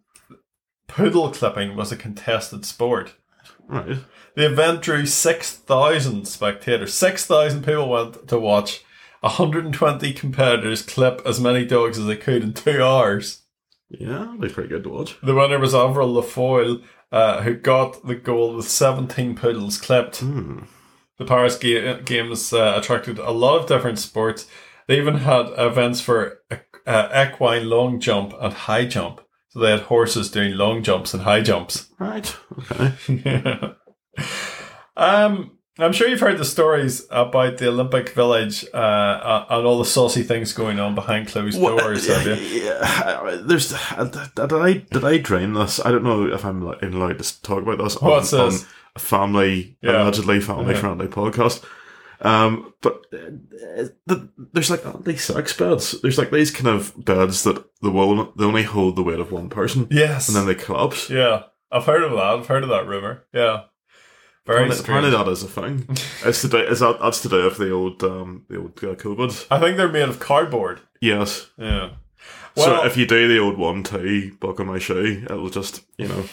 poodle 0.87 1.31
clipping 1.31 1.77
was 1.77 1.93
a 1.93 1.97
contested 1.97 2.65
sport. 2.65 3.15
Right. 3.67 3.99
The 4.35 4.47
event 4.47 4.83
drew 4.83 5.05
6,000 5.05 6.27
spectators. 6.27 6.95
6,000 6.95 7.65
people 7.65 7.89
went 7.89 8.29
to 8.29 8.39
watch 8.39 8.85
120 9.21 10.13
competitors 10.13 10.83
clip 10.83 11.21
as 11.27 11.41
many 11.41 11.65
dogs 11.65 11.99
as 11.99 12.07
they 12.07 12.17
could 12.17 12.43
in 12.43 12.55
two 12.55 12.83
hours. 12.83 13.38
Yeah, 13.91 14.35
be 14.39 14.49
pretty 14.49 14.69
good 14.69 14.85
to 14.85 14.91
watch. 14.91 15.19
The 15.23 15.35
winner 15.35 15.59
was 15.59 15.75
Avril 15.75 16.13
Lafoyle, 16.13 16.83
uh, 17.11 17.43
who 17.43 17.55
got 17.55 18.07
the 18.07 18.15
goal 18.15 18.55
with 18.55 18.69
17 18.69 19.35
poodles 19.35 19.79
clipped. 19.79 20.19
Hmm. 20.19 20.61
The 21.19 21.25
Paris 21.25 21.57
ga- 21.57 22.03
Games 22.03 22.53
uh, 22.53 22.75
attracted 22.77 23.19
a 23.19 23.31
lot 23.31 23.61
of 23.61 23.67
different 23.67 23.99
sports. 23.99 24.47
They 24.87 24.99
even 24.99 25.17
had 25.19 25.47
events 25.57 26.01
for 26.01 26.43
uh, 26.87 27.27
equine 27.29 27.69
long 27.69 27.99
jump 28.01 28.35
and 28.41 28.53
high 28.53 28.87
jump. 28.87 29.21
So 29.49 29.61
they 29.61 29.71
had 29.71 29.81
horses 29.81 30.31
doing 30.31 30.55
long 30.55 30.83
jumps 30.83 31.15
and 31.15 31.23
high 31.23 31.41
jumps. 31.41 31.89
Right. 31.99 32.37
Okay. 32.71 32.93
yeah. 33.09 33.73
um, 34.97 35.58
I'm 35.81 35.93
sure 35.93 36.09
you've 36.09 36.21
heard 36.21 36.39
the 36.39 36.45
stories 36.45 37.07
about 37.11 37.59
the 37.59 37.69
Olympic 37.69 38.09
Village 38.11 38.65
uh, 38.75 39.45
and 39.49 39.67
all 39.67 39.79
the 39.79 39.85
saucy 39.85 40.23
things 40.23 40.53
going 40.53 40.81
on 40.81 40.95
behind 40.95 41.29
closed 41.29 41.61
Well, 41.61 41.79
doors. 41.79 42.07
have 42.09 42.27
you? 42.27 42.35
yeah, 42.65 43.39
there's 43.43 43.69
did 43.71 44.53
I 44.53 44.73
did 44.91 45.05
I 45.05 45.19
dream 45.19 45.55
this? 45.55 45.79
I 45.85 45.91
don't 45.93 46.03
know 46.05 46.27
if 46.27 46.45
I'm 46.45 46.63
allowed 46.63 47.19
to 47.19 47.43
talk 47.43 47.63
about 47.63 47.79
this. 47.79 47.97
on- 47.97 48.11
What's 48.11 48.33
on, 48.33 48.51
this? 48.51 48.67
a 48.97 48.99
family 48.99 49.77
Yeah. 49.81 50.03
allegedly 50.03 50.41
family 50.41 50.75
Yeah. 50.75 50.81
friendly 50.81 51.07
podcast? 51.07 51.65
Um, 52.21 52.75
but 52.83 52.95
uh, 53.13 53.85
the, 54.07 54.29
there's 54.53 54.71
like 54.71 54.83
these 55.05 55.23
sex 55.23 55.57
beds. 55.57 56.01
There's 56.03 56.19
like 56.19 56.33
these 56.33 56.51
kind 56.51 56.67
of 56.67 56.93
beds 57.05 57.45
that 57.45 57.65
the 57.81 57.91
will 57.93 58.33
they 58.37 58.45
only 58.45 58.65
hold 58.65 58.97
the 58.97 59.05
weight 59.05 59.21
of 59.21 59.31
one 59.31 59.49
person, 59.49 59.87
Yes. 59.91 60.27
and 60.27 60.37
then 60.37 60.47
they 60.47 60.57
collapse. 60.57 61.09
yeah, 61.09 61.45
I've 61.71 61.85
heard 61.87 62.03
of 62.03 62.11
that. 62.13 62.21
I've 62.25 62.47
heard 62.49 62.65
of 62.65 62.71
that 62.71 62.89
rumor. 62.89 63.23
Yeah. 63.33 63.65
Very 64.49 64.73
strange. 64.73 65.13
that 65.13 65.29
is 65.29 65.43
a 65.43 65.49
thing. 65.49 65.87
it's 66.25 66.43
to 66.43 66.49
do, 66.49 66.59
is 66.59 66.81
that 66.81 66.99
that's 67.01 67.21
to 67.23 67.29
do 67.29 67.45
with 67.45 67.59
the 67.59 67.71
old 67.71 68.03
um 68.03 68.45
the 68.49 68.59
old 68.59 68.79
uh, 68.83 68.95
COVID. 68.95 69.47
I 69.51 69.61
think 69.61 69.77
they're 69.77 69.89
made 69.89 70.09
of 70.09 70.19
cardboard. 70.19 70.81
Yes. 71.01 71.51
Yeah. 71.57 71.91
so 72.57 72.85
if 72.85 72.97
you 72.97 73.07
do 73.07 73.29
the 73.29 73.39
old 73.39 73.59
one 73.59 73.85
two 73.85 74.37
buckle 74.41 74.65
my 74.65 74.79
shoe, 74.79 75.23
it'll 75.25 75.51
just 75.51 75.85
you 75.97 76.09
know 76.09 76.25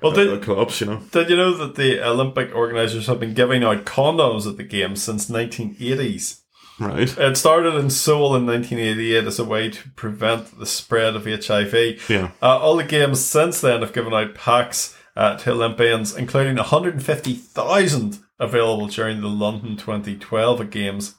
well, 0.00 0.12
did, 0.12 0.42
collapse. 0.42 0.80
You 0.80 0.86
know. 0.86 1.02
did 1.10 1.30
you 1.30 1.36
know 1.36 1.56
that 1.56 1.74
the 1.74 2.06
Olympic 2.06 2.54
organisers 2.54 3.06
have 3.06 3.20
been 3.20 3.34
giving 3.34 3.64
out 3.64 3.84
condoms 3.84 4.48
at 4.48 4.56
the 4.56 4.64
games 4.64 5.02
since 5.02 5.30
1980s? 5.30 6.40
Right. 6.78 7.16
It 7.16 7.36
started 7.36 7.74
in 7.76 7.90
Seoul 7.90 8.34
in 8.34 8.46
1988 8.46 9.24
as 9.24 9.38
a 9.38 9.44
way 9.44 9.70
to 9.70 9.88
prevent 9.90 10.58
the 10.58 10.66
spread 10.66 11.14
of 11.14 11.24
HIV. 11.24 12.08
Yeah. 12.10 12.32
Uh, 12.42 12.58
all 12.58 12.76
the 12.76 12.84
games 12.84 13.24
since 13.24 13.60
then 13.60 13.80
have 13.80 13.92
given 13.92 14.12
out 14.12 14.34
packs 14.34 14.96
uh, 15.16 15.36
to 15.38 15.52
Olympians, 15.52 16.16
including 16.16 16.56
150,000 16.56 18.18
available 18.38 18.86
during 18.88 19.20
the 19.20 19.28
London 19.28 19.76
2012 19.76 20.70
games. 20.70 21.14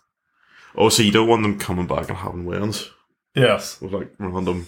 Oh, 0.76 0.90
so 0.90 1.04
you 1.04 1.12
don't 1.12 1.28
want 1.30 1.44
them 1.44 1.58
coming 1.58 1.88
back 1.88 2.10
and 2.10 2.18
having 2.18 2.46
wins 2.46 2.90
Yes. 3.34 3.80
with 3.82 3.94
like 3.94 4.12
random 4.20 4.68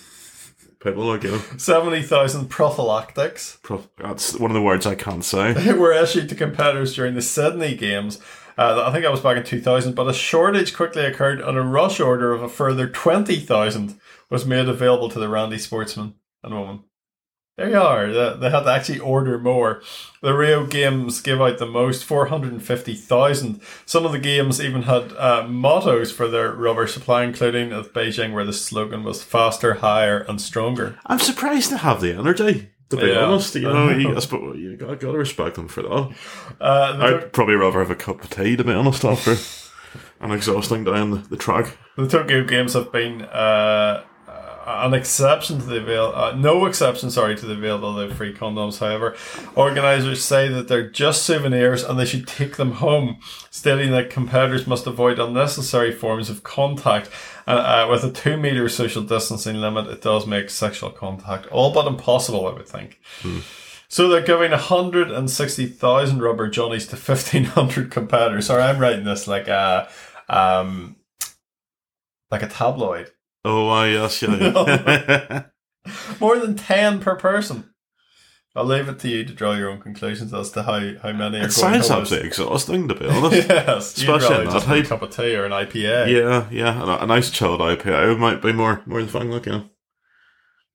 people, 0.82 1.04
like 1.06 1.24
you 1.24 1.32
know. 1.32 1.42
70,000 1.58 2.48
prophylactics 2.50 3.58
Prof- 3.64 3.90
That's 3.98 4.38
one 4.40 4.52
of 4.52 4.56
the 4.56 4.62
words 4.62 4.86
I 4.86 4.96
can't 4.96 5.24
say. 5.26 5.74
were 5.78 5.92
issued 5.94 6.30
to 6.30 6.36
competitors 6.36 6.96
during 6.96 7.16
the 7.16 7.22
Sydney 7.22 7.76
Games. 7.76 8.20
Uh, 8.58 8.84
I 8.88 8.92
think 8.92 9.04
that 9.04 9.12
was 9.12 9.20
back 9.22 9.38
in 9.38 9.44
2000, 9.44 9.94
but 9.94 10.08
a 10.08 10.14
shortage 10.14 10.74
quickly 10.74 11.06
occurred 11.06 11.42
and 11.42 11.58
a 11.58 11.62
rush 11.62 12.00
order 12.00 12.34
of 12.34 12.42
a 12.42 12.50
further 12.50 12.88
20,000 12.88 14.00
was 14.30 14.46
made 14.46 14.68
available 14.68 15.10
to 15.10 15.20
the 15.20 15.30
Randy 15.30 15.58
sportsmen 15.60 16.16
and 16.44 16.56
women. 16.56 16.84
There 17.58 17.70
you 17.72 17.80
are. 17.80 18.36
They, 18.36 18.52
had 18.52 18.62
to 18.66 18.72
actually 18.72 19.00
order 19.00 19.40
more. 19.40 19.82
The 20.22 20.36
Rio 20.36 20.68
Games 20.68 21.22
gave 21.22 21.42
out 21.42 21.58
the 21.58 21.66
most, 21.66 22.04
450,000. 22.06 23.62
Some 23.88 24.06
of 24.06 24.12
the 24.12 24.20
games 24.20 24.62
even 24.62 24.84
had 24.84 25.12
uh, 25.14 25.48
mottos 25.48 26.12
for 26.12 26.28
their 26.28 26.52
rubber 26.52 26.86
supply, 26.86 27.24
including 27.24 27.72
at 27.74 27.94
Beijing, 27.94 28.34
where 28.34 28.46
the 28.46 28.54
slogan 28.54 29.04
was 29.04 29.24
faster, 29.24 29.76
higher, 29.76 30.20
and 30.20 30.40
stronger. 30.40 31.00
I'm 31.08 31.18
surprised 31.18 31.72
they 31.72 31.78
have 31.78 32.00
the 32.02 32.14
energy. 32.14 32.70
To 32.90 32.96
be 32.98 33.08
Yeah. 33.08 33.26
honest, 33.26 33.54
you 33.56 33.62
know, 33.64 33.90
you, 33.98 34.16
I 34.16 34.20
suppose 34.20 34.58
you 34.58 34.78
got, 34.78 35.00
got 35.00 35.12
to 35.12 35.18
respect 35.18 35.56
them 35.56 35.68
for 35.68 35.82
that. 35.82 36.16
Uh, 36.62 36.98
I'd 37.02 37.34
probably 37.34 37.56
rather 37.56 37.80
have 37.80 37.90
a 37.92 37.96
cup 37.96 38.24
of 38.24 38.30
tea, 38.30 38.56
to 38.56 38.64
be 38.64 38.72
honest, 38.72 39.04
after 39.04 39.36
an 40.22 40.32
exhausting 40.32 40.84
day 40.84 40.92
on 40.92 41.10
the, 41.12 41.18
the 41.18 41.38
track. 41.38 41.76
the 41.98 42.08
Tokyo 42.08 42.44
Games 42.46 42.74
have 42.74 42.92
been 42.94 43.24
uh, 43.24 44.04
an 44.68 44.94
exception 44.94 45.60
to 45.60 45.66
the 45.66 45.78
avail, 45.78 46.12
uh, 46.14 46.36
no 46.36 46.66
exception, 46.66 47.10
sorry, 47.10 47.36
to 47.38 47.46
the 47.46 47.54
availability 47.54 48.04
of 48.04 48.10
the 48.10 48.16
free 48.16 48.34
condoms. 48.34 48.80
However, 48.80 49.16
organisers 49.56 50.24
say 50.24 50.50
that 50.50 50.68
they're 50.68 50.90
just 50.90 51.24
souvenirs 51.24 51.84
and 51.84 51.98
they 51.98 52.06
should 52.06 52.28
take 52.28 52.58
them 52.58 52.74
home, 52.74 53.20
stating 53.50 53.92
that 53.92 54.10
competitors 54.10 54.68
must 54.68 54.86
avoid 54.86 55.20
unnecessary 55.20 55.94
forms 55.94 56.30
of 56.30 56.44
contact. 56.44 57.10
And 57.46 57.60
uh, 57.60 57.88
with 57.90 58.04
a 58.04 58.12
two 58.12 58.36
meter 58.36 58.68
social 58.68 59.04
distancing 59.04 59.56
limit, 59.56 59.88
it 59.88 60.02
does 60.02 60.28
make 60.28 60.50
sexual 60.50 60.90
contact 60.90 61.48
all 61.48 61.74
but 61.74 61.88
impossible. 61.88 62.46
I 62.46 62.52
would 62.52 62.68
think. 62.68 63.00
So 63.90 64.10
they're 64.10 64.22
giving 64.22 64.52
160,000 64.52 66.22
rubber 66.22 66.50
johnnies 66.50 66.88
to 66.88 66.98
1,500 66.98 67.90
competitors. 67.90 68.48
Sorry, 68.48 68.64
I'm 68.64 68.80
writing 68.80 69.06
this 69.06 69.28
like 69.28 69.48
a, 69.48 69.88
um, 70.28 70.98
like 72.30 72.44
a 72.44 72.50
tabloid. 72.50 73.12
Oh, 73.48 73.70
uh, 73.70 73.86
yes, 73.86 74.22
yeah. 74.22 74.36
yeah. 74.36 75.44
More 76.20 76.38
than 76.38 76.56
10 76.56 77.00
per 77.00 77.16
person. 77.16 77.74
I'll 78.56 78.66
leave 78.66 78.90
it 78.90 78.98
to 79.00 79.08
you 79.08 79.24
to 79.24 79.34
draw 79.34 79.54
your 79.54 79.70
own 79.70 79.80
conclusions 79.80 80.34
as 80.34 80.50
to 80.52 80.64
how, 80.64 80.80
how 81.04 81.12
many 81.12 81.38
are 81.38 81.42
it 81.42 81.42
going 81.42 81.52
sounds 81.52 81.88
to 81.88 81.94
absolutely 81.94 82.28
exhausting, 82.28 82.88
to 82.88 82.96
be 82.96 83.06
honest. 83.06 83.48
yes, 83.50 83.98
Especially 83.98 84.46
in 84.46 84.52
just 84.52 84.68
a 84.68 84.84
cup 84.84 85.04
of 85.04 85.16
tea 85.16 85.36
or 85.36 85.46
an 85.46 85.52
IPA. 85.52 86.12
Yeah, 86.12 86.48
yeah. 86.50 86.82
A, 86.82 87.04
a 87.04 87.06
nice 87.06 87.30
chilled 87.30 87.60
IPA 87.60 88.18
might 88.18 88.42
be 88.42 88.52
more 88.52 88.82
more 88.88 89.00
than 89.00 89.10
fun, 89.10 89.30
like, 89.30 89.46
you 89.46 89.52
know. 89.52 89.70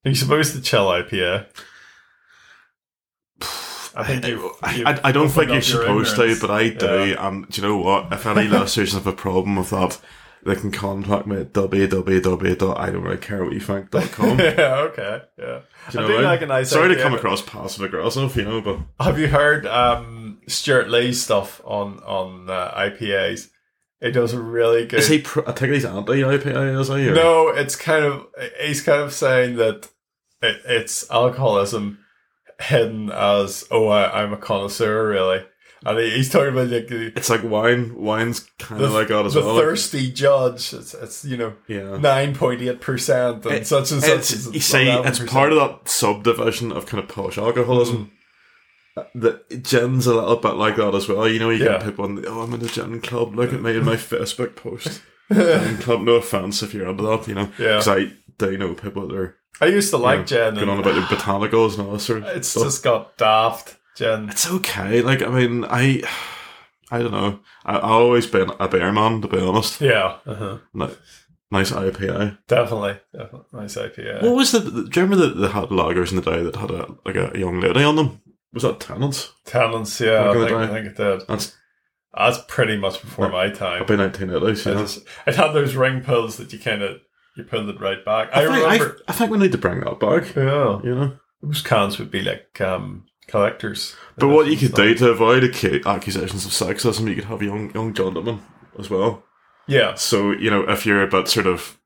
Are 0.04 0.08
you 0.08 0.14
supposed 0.14 0.54
to 0.54 0.62
chill 0.62 0.86
IPA? 0.86 1.46
I 3.96 4.04
think 4.04 4.26
you. 4.28 4.54
I, 4.62 4.84
I, 4.86 5.08
I 5.08 5.12
don't 5.12 5.28
think 5.28 5.50
you're 5.50 5.60
supposed 5.60 6.14
to, 6.14 6.36
but 6.40 6.52
I 6.52 6.68
do. 6.68 7.16
And 7.18 7.48
do 7.48 7.60
you 7.60 7.66
know 7.66 7.78
what? 7.78 8.12
If 8.12 8.26
any 8.26 8.46
listeners 8.46 8.92
have 8.94 9.08
a 9.08 9.12
problem 9.12 9.56
with 9.56 9.70
that, 9.70 10.00
they 10.44 10.56
can 10.56 10.70
contact 10.72 11.26
me 11.26 11.36
at 11.36 11.52
www.idon'treallycarewhatyoutthink.com. 11.52 14.36
Do 14.36 14.44
yeah, 14.44 14.74
okay, 14.76 15.22
yeah. 15.38 15.60
you 15.92 16.00
I 16.00 16.02
know 16.02 16.08
do 16.08 16.16
I 16.18 16.22
like 16.22 16.42
a 16.42 16.46
nice 16.46 16.70
Sorry 16.70 16.94
to 16.94 17.00
come 17.00 17.14
across 17.14 17.42
passive 17.42 17.84
aggressive, 17.84 18.34
you 18.36 18.44
know, 18.44 18.60
but 18.60 18.78
Have 19.04 19.18
you 19.18 19.28
heard 19.28 19.66
um, 19.66 20.40
Stewart 20.48 20.90
Lee's 20.90 21.22
stuff 21.22 21.60
on 21.64 21.98
on 22.00 22.50
uh, 22.50 22.72
IPAs? 22.76 23.48
It 24.00 24.10
does 24.10 24.34
really 24.34 24.86
good. 24.86 24.98
is 24.98 25.08
he? 25.08 25.20
Pro- 25.20 25.46
I 25.46 25.52
think 25.52 25.72
he's 25.72 25.84
anti 25.84 26.22
IPA, 26.22 26.80
is 26.80 26.88
he? 26.88 27.08
Or? 27.08 27.14
no, 27.14 27.48
it's 27.48 27.76
kind 27.76 28.04
of 28.04 28.26
he's 28.60 28.82
kind 28.82 29.00
of 29.00 29.12
saying 29.12 29.56
that 29.56 29.88
it, 30.42 30.60
it's 30.64 31.08
alcoholism 31.08 32.00
hidden 32.60 33.10
as 33.12 33.64
oh 33.70 33.86
I, 33.88 34.22
I'm 34.22 34.32
a 34.32 34.36
connoisseur 34.36 35.06
really, 35.06 35.44
and 35.84 35.98
he, 35.98 36.10
he's 36.10 36.30
talking 36.30 36.50
about 36.52 36.68
like 36.68 36.90
It's 36.90 37.30
like 37.30 37.42
wine. 37.42 37.94
Wine's 37.94 38.40
kind 38.58 38.82
of 38.82 38.92
like 38.92 39.08
that 39.08 39.26
as 39.26 39.34
the 39.34 39.40
well. 39.40 39.54
like- 39.54 39.64
thirsty 39.64 40.10
judge. 40.12 40.72
It's, 40.72 40.94
it's 40.94 41.24
you 41.24 41.36
know 41.36 41.54
yeah. 41.68 41.96
nine 41.98 42.34
point 42.34 42.62
eight 42.62 42.80
percent 42.80 43.44
and 43.46 43.54
It- 43.56 43.66
such 43.66 43.90
and 43.92 44.00
such. 44.02 44.32
It's, 44.32 44.52
you 44.52 44.60
see, 44.60 44.88
it's 44.88 45.18
part 45.20 45.52
of 45.52 45.58
that 45.58 45.88
subdivision 45.88 46.72
of 46.72 46.86
kind 46.86 47.02
of 47.02 47.08
posh 47.08 47.38
alcoholism. 47.38 48.06
Mm. 48.06 48.10
That 49.14 49.62
gin's 49.62 50.06
a 50.06 50.14
little 50.14 50.36
bit 50.36 50.54
like 50.54 50.76
that 50.76 50.94
as 50.94 51.08
well. 51.08 51.26
You 51.26 51.38
know, 51.38 51.50
you 51.50 51.64
Yeah. 51.64 51.78
get 51.78 51.84
people 51.84 52.04
on 52.04 52.16
the, 52.16 52.26
oh, 52.28 52.40
I'm 52.42 52.52
in 52.52 52.62
a 52.62 52.68
gin 52.68 53.00
club. 53.00 53.34
Look 53.34 53.52
at 53.52 53.62
me 53.62 53.76
in 53.76 53.84
my 53.84 53.96
Facebook 53.96 54.54
post. 54.54 55.00
gin 55.32 55.78
club. 55.78 56.02
No 56.02 56.12
offense 56.16 56.62
if 56.62 56.74
you're 56.74 56.86
into 56.88 57.02
that, 57.04 57.26
you 57.26 57.34
know. 57.34 57.48
Yeah. 57.58 57.78
Because 57.78 57.88
I 57.88 58.12
do 58.38 58.58
know 58.58 58.74
people 58.74 59.08
that 59.08 59.16
are 59.16 59.36
I 59.62 59.66
used 59.66 59.90
to 59.90 59.96
like 59.96 60.30
you 60.30 60.36
know, 60.38 60.50
gin. 60.50 60.54
going 60.56 60.68
and 60.68 60.70
on 60.70 60.78
about 60.80 60.94
the 60.94 61.16
botanicals 61.16 61.78
and 61.78 61.86
all 61.86 61.94
this 61.94 62.04
sort 62.04 62.22
of 62.22 62.36
it's 62.36 62.48
stuff. 62.48 62.64
just 62.64 62.82
got 62.84 63.16
daft 63.16 63.76
gin. 63.96 64.28
It's 64.30 64.50
okay. 64.50 65.02
Like, 65.02 65.22
I 65.22 65.28
mean, 65.28 65.64
I, 65.64 66.02
I 66.90 66.98
don't 67.00 67.12
know. 67.12 67.40
I, 67.64 67.76
I've 67.76 67.84
always 67.84 68.26
been 68.26 68.50
a 68.60 68.68
bear 68.68 68.92
man, 68.92 69.22
to 69.22 69.28
be 69.28 69.38
honest. 69.38 69.80
Yeah, 69.80 70.18
uh-huh. 70.26 70.58
Ni- 70.74 70.88
Nice 71.50 71.70
IPA. 71.70 72.38
definitely, 72.48 72.98
definitely 73.12 73.44
nice 73.52 73.76
IPA. 73.76 74.22
What 74.22 74.36
was 74.36 74.52
the? 74.52 74.60
do 74.60 74.78
you 75.00 75.06
remember 75.06 75.16
that 75.16 75.34
they 75.38 75.48
had 75.48 75.68
lagers 75.68 76.08
in 76.10 76.16
the 76.16 76.22
day 76.22 76.42
that 76.42 76.56
had 76.56 76.70
a 76.70 76.94
like 77.04 77.14
a 77.16 77.38
young 77.38 77.60
lady 77.60 77.82
on 77.84 77.96
them? 77.96 78.22
Was 78.54 78.62
that 78.62 78.80
Tennent's? 78.80 79.32
Talents, 79.44 80.00
yeah, 80.00 80.30
I 80.30 80.32
think, 80.32 80.50
I 80.50 80.66
think 80.68 80.86
it 80.86 80.96
did. 80.96 81.26
That's 81.28 81.54
That's 82.16 82.38
pretty 82.48 82.78
much 82.78 83.02
before 83.02 83.28
my 83.28 83.50
time. 83.50 83.82
I've 83.82 83.86
been 83.86 83.98
nineteen 83.98 84.30
eighties. 84.30 84.66
I 84.66 84.72
Yeah. 84.72 84.86
it 85.26 85.36
had 85.36 85.52
those 85.52 85.74
ring 85.74 86.00
pills 86.00 86.38
that 86.38 86.54
you 86.54 86.58
kind 86.58 86.80
of 86.80 87.00
you 87.36 87.44
pulled 87.44 87.68
it 87.68 87.80
right 87.80 88.02
back. 88.02 88.30
I, 88.32 88.40
I, 88.40 88.44
think, 88.46 88.64
remember. 88.64 88.98
I, 89.06 89.12
I 89.12 89.14
think 89.14 89.30
we 89.30 89.38
need 89.38 89.52
to 89.52 89.58
bring 89.58 89.80
that 89.80 90.00
back. 90.00 90.34
yeah, 90.34 90.80
You 90.82 90.94
know, 90.94 91.16
those 91.42 91.60
cans 91.60 91.98
would 91.98 92.10
be 92.10 92.22
like 92.22 92.60
um, 92.62 93.04
collectors. 93.28 93.94
but 94.18 94.28
what 94.28 94.46
you 94.48 94.56
could 94.56 94.74
do 94.74 94.94
to 94.94 95.08
avoid 95.10 95.42
accu- 95.42 95.84
accusations 95.86 96.44
of 96.44 96.52
sexism, 96.52 97.08
you 97.08 97.14
could 97.14 97.24
have 97.24 97.42
young 97.42 97.72
young 97.74 97.94
gentlemen 97.94 98.40
as 98.78 98.90
well. 98.90 99.24
Yeah, 99.66 99.94
So 99.94 100.32
you 100.32 100.50
know, 100.50 100.62
if 100.68 100.84
you're 100.86 101.02
a 101.02 101.06
bit 101.06 101.28
sort 101.28 101.46
of, 101.46 101.78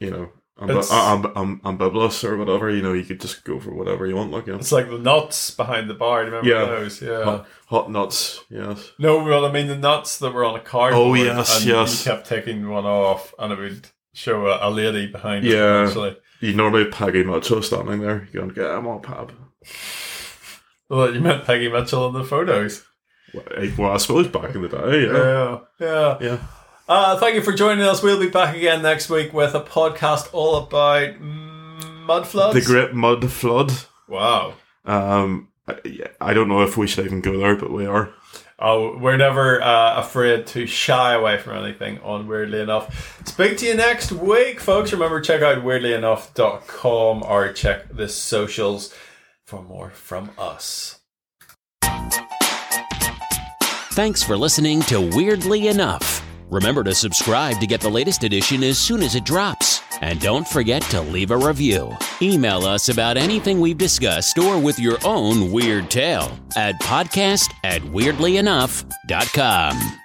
you 0.00 0.10
know, 0.10 0.30
amb- 0.58 0.70
It's- 0.70 0.90
uh, 0.90 0.94
amb- 1.16 1.32
amb- 1.34 1.60
ambivalent 1.60 2.24
or 2.24 2.36
whatever, 2.38 2.70
you 2.70 2.80
know, 2.82 2.94
you 2.94 3.04
could 3.04 3.20
just 3.20 3.44
go 3.44 3.60
for 3.60 3.72
whatever 3.72 4.06
you 4.06 4.16
want. 4.16 4.30
Like 4.32 4.46
you 4.46 4.54
know, 4.54 4.58
it's 4.58 4.72
like 4.72 4.88
the 4.90 4.98
nuts 4.98 5.50
behind 5.50 5.88
the 5.90 5.94
bar. 5.94 6.24
Do 6.24 6.30
you 6.30 6.36
remember 6.36 6.72
Yeah. 6.72 6.78
those? 6.80 7.02
Yeah. 7.02 7.22
hot, 7.24 7.46
hot 7.66 7.90
nuts. 7.92 8.40
Yes. 8.50 8.92
No, 8.98 9.22
well, 9.22 9.44
I 9.44 9.52
mean 9.52 9.68
the 9.68 9.76
nuts 9.76 10.18
that 10.18 10.32
were 10.32 10.44
on 10.44 10.56
a 10.56 10.60
card. 10.60 10.94
Oh, 10.94 11.14
yes, 11.14 11.58
and 11.58 11.66
yes. 11.66 12.06
You 12.06 12.12
kept 12.12 12.26
taking 12.26 12.68
one 12.68 12.86
off, 12.86 13.34
and 13.38 13.52
it 13.52 13.58
would 13.58 13.88
show 14.14 14.46
a, 14.48 14.68
a 14.68 14.70
lady 14.70 15.06
behind. 15.06 15.44
Yeah. 15.44 15.84
Actually, 15.86 16.16
You 16.40 16.54
normally 16.54 16.84
have 16.84 16.92
Peggy 16.92 17.22
Macho 17.24 17.60
standing 17.60 18.00
there. 18.00 18.26
You 18.32 18.40
go, 18.40 18.46
get 18.48 18.70
him 18.78 18.86
all 18.86 19.00
pab. 19.00 19.30
Well, 20.88 21.14
you 21.14 21.20
meant 21.20 21.44
Peggy 21.44 21.70
Mitchell 21.70 22.08
in 22.08 22.14
the 22.14 22.24
photos. 22.24 22.84
Well, 23.34 23.92
I 23.92 23.96
suppose 23.98 24.28
back 24.28 24.54
in 24.54 24.62
the 24.62 24.68
day, 24.68 25.04
yeah. 25.04 25.12
Yeah, 25.12 25.58
yeah. 25.80 26.18
Yeah. 26.20 26.38
Uh, 26.88 27.18
thank 27.18 27.34
you 27.34 27.42
for 27.42 27.52
joining 27.52 27.84
us. 27.84 28.02
We'll 28.02 28.18
be 28.18 28.30
back 28.30 28.56
again 28.56 28.80
next 28.80 29.10
week 29.10 29.34
with 29.34 29.54
a 29.54 29.60
podcast 29.60 30.30
all 30.32 30.56
about 30.56 31.20
mud 31.20 32.26
floods. 32.26 32.54
The 32.54 32.62
Great 32.64 32.94
Mud 32.94 33.30
Flood. 33.30 33.72
Wow. 34.08 34.54
Um, 34.86 35.48
I, 35.66 35.76
I 36.18 36.32
don't 36.32 36.48
know 36.48 36.62
if 36.62 36.78
we 36.78 36.86
should 36.86 37.04
even 37.04 37.20
go 37.20 37.38
there, 37.38 37.56
but 37.56 37.70
we 37.70 37.84
are. 37.84 38.10
Oh, 38.58 38.96
we're 38.96 39.18
never 39.18 39.62
uh, 39.62 40.00
afraid 40.00 40.46
to 40.48 40.66
shy 40.66 41.12
away 41.12 41.38
from 41.38 41.62
anything 41.62 42.00
on 42.00 42.26
Weirdly 42.26 42.60
Enough. 42.60 43.22
Speak 43.26 43.58
to 43.58 43.66
you 43.66 43.74
next 43.74 44.10
week, 44.10 44.58
folks. 44.58 44.90
Remember, 44.92 45.20
check 45.20 45.42
out 45.42 45.62
weirdlyenough.com 45.62 47.22
or 47.22 47.52
check 47.52 47.94
the 47.94 48.08
socials 48.08 48.92
for 49.48 49.62
more 49.62 49.88
from 49.88 50.30
us. 50.38 51.00
Thanks 53.92 54.22
for 54.22 54.36
listening 54.36 54.82
to 54.82 55.00
Weirdly 55.00 55.68
Enough. 55.68 56.22
Remember 56.50 56.84
to 56.84 56.94
subscribe 56.94 57.58
to 57.60 57.66
get 57.66 57.80
the 57.80 57.88
latest 57.88 58.24
edition 58.24 58.62
as 58.62 58.78
soon 58.78 59.02
as 59.02 59.14
it 59.14 59.24
drops. 59.24 59.80
And 60.02 60.20
don't 60.20 60.46
forget 60.46 60.82
to 60.82 61.00
leave 61.00 61.30
a 61.30 61.36
review. 61.36 61.96
Email 62.22 62.64
us 62.64 62.90
about 62.90 63.16
anything 63.16 63.58
we've 63.58 63.78
discussed 63.78 64.38
or 64.38 64.58
with 64.58 64.78
your 64.78 64.98
own 65.04 65.50
weird 65.50 65.90
tale 65.90 66.38
at 66.54 66.78
podcast 66.80 67.52
at 67.64 67.82
weirdlyenough.com. 67.82 69.98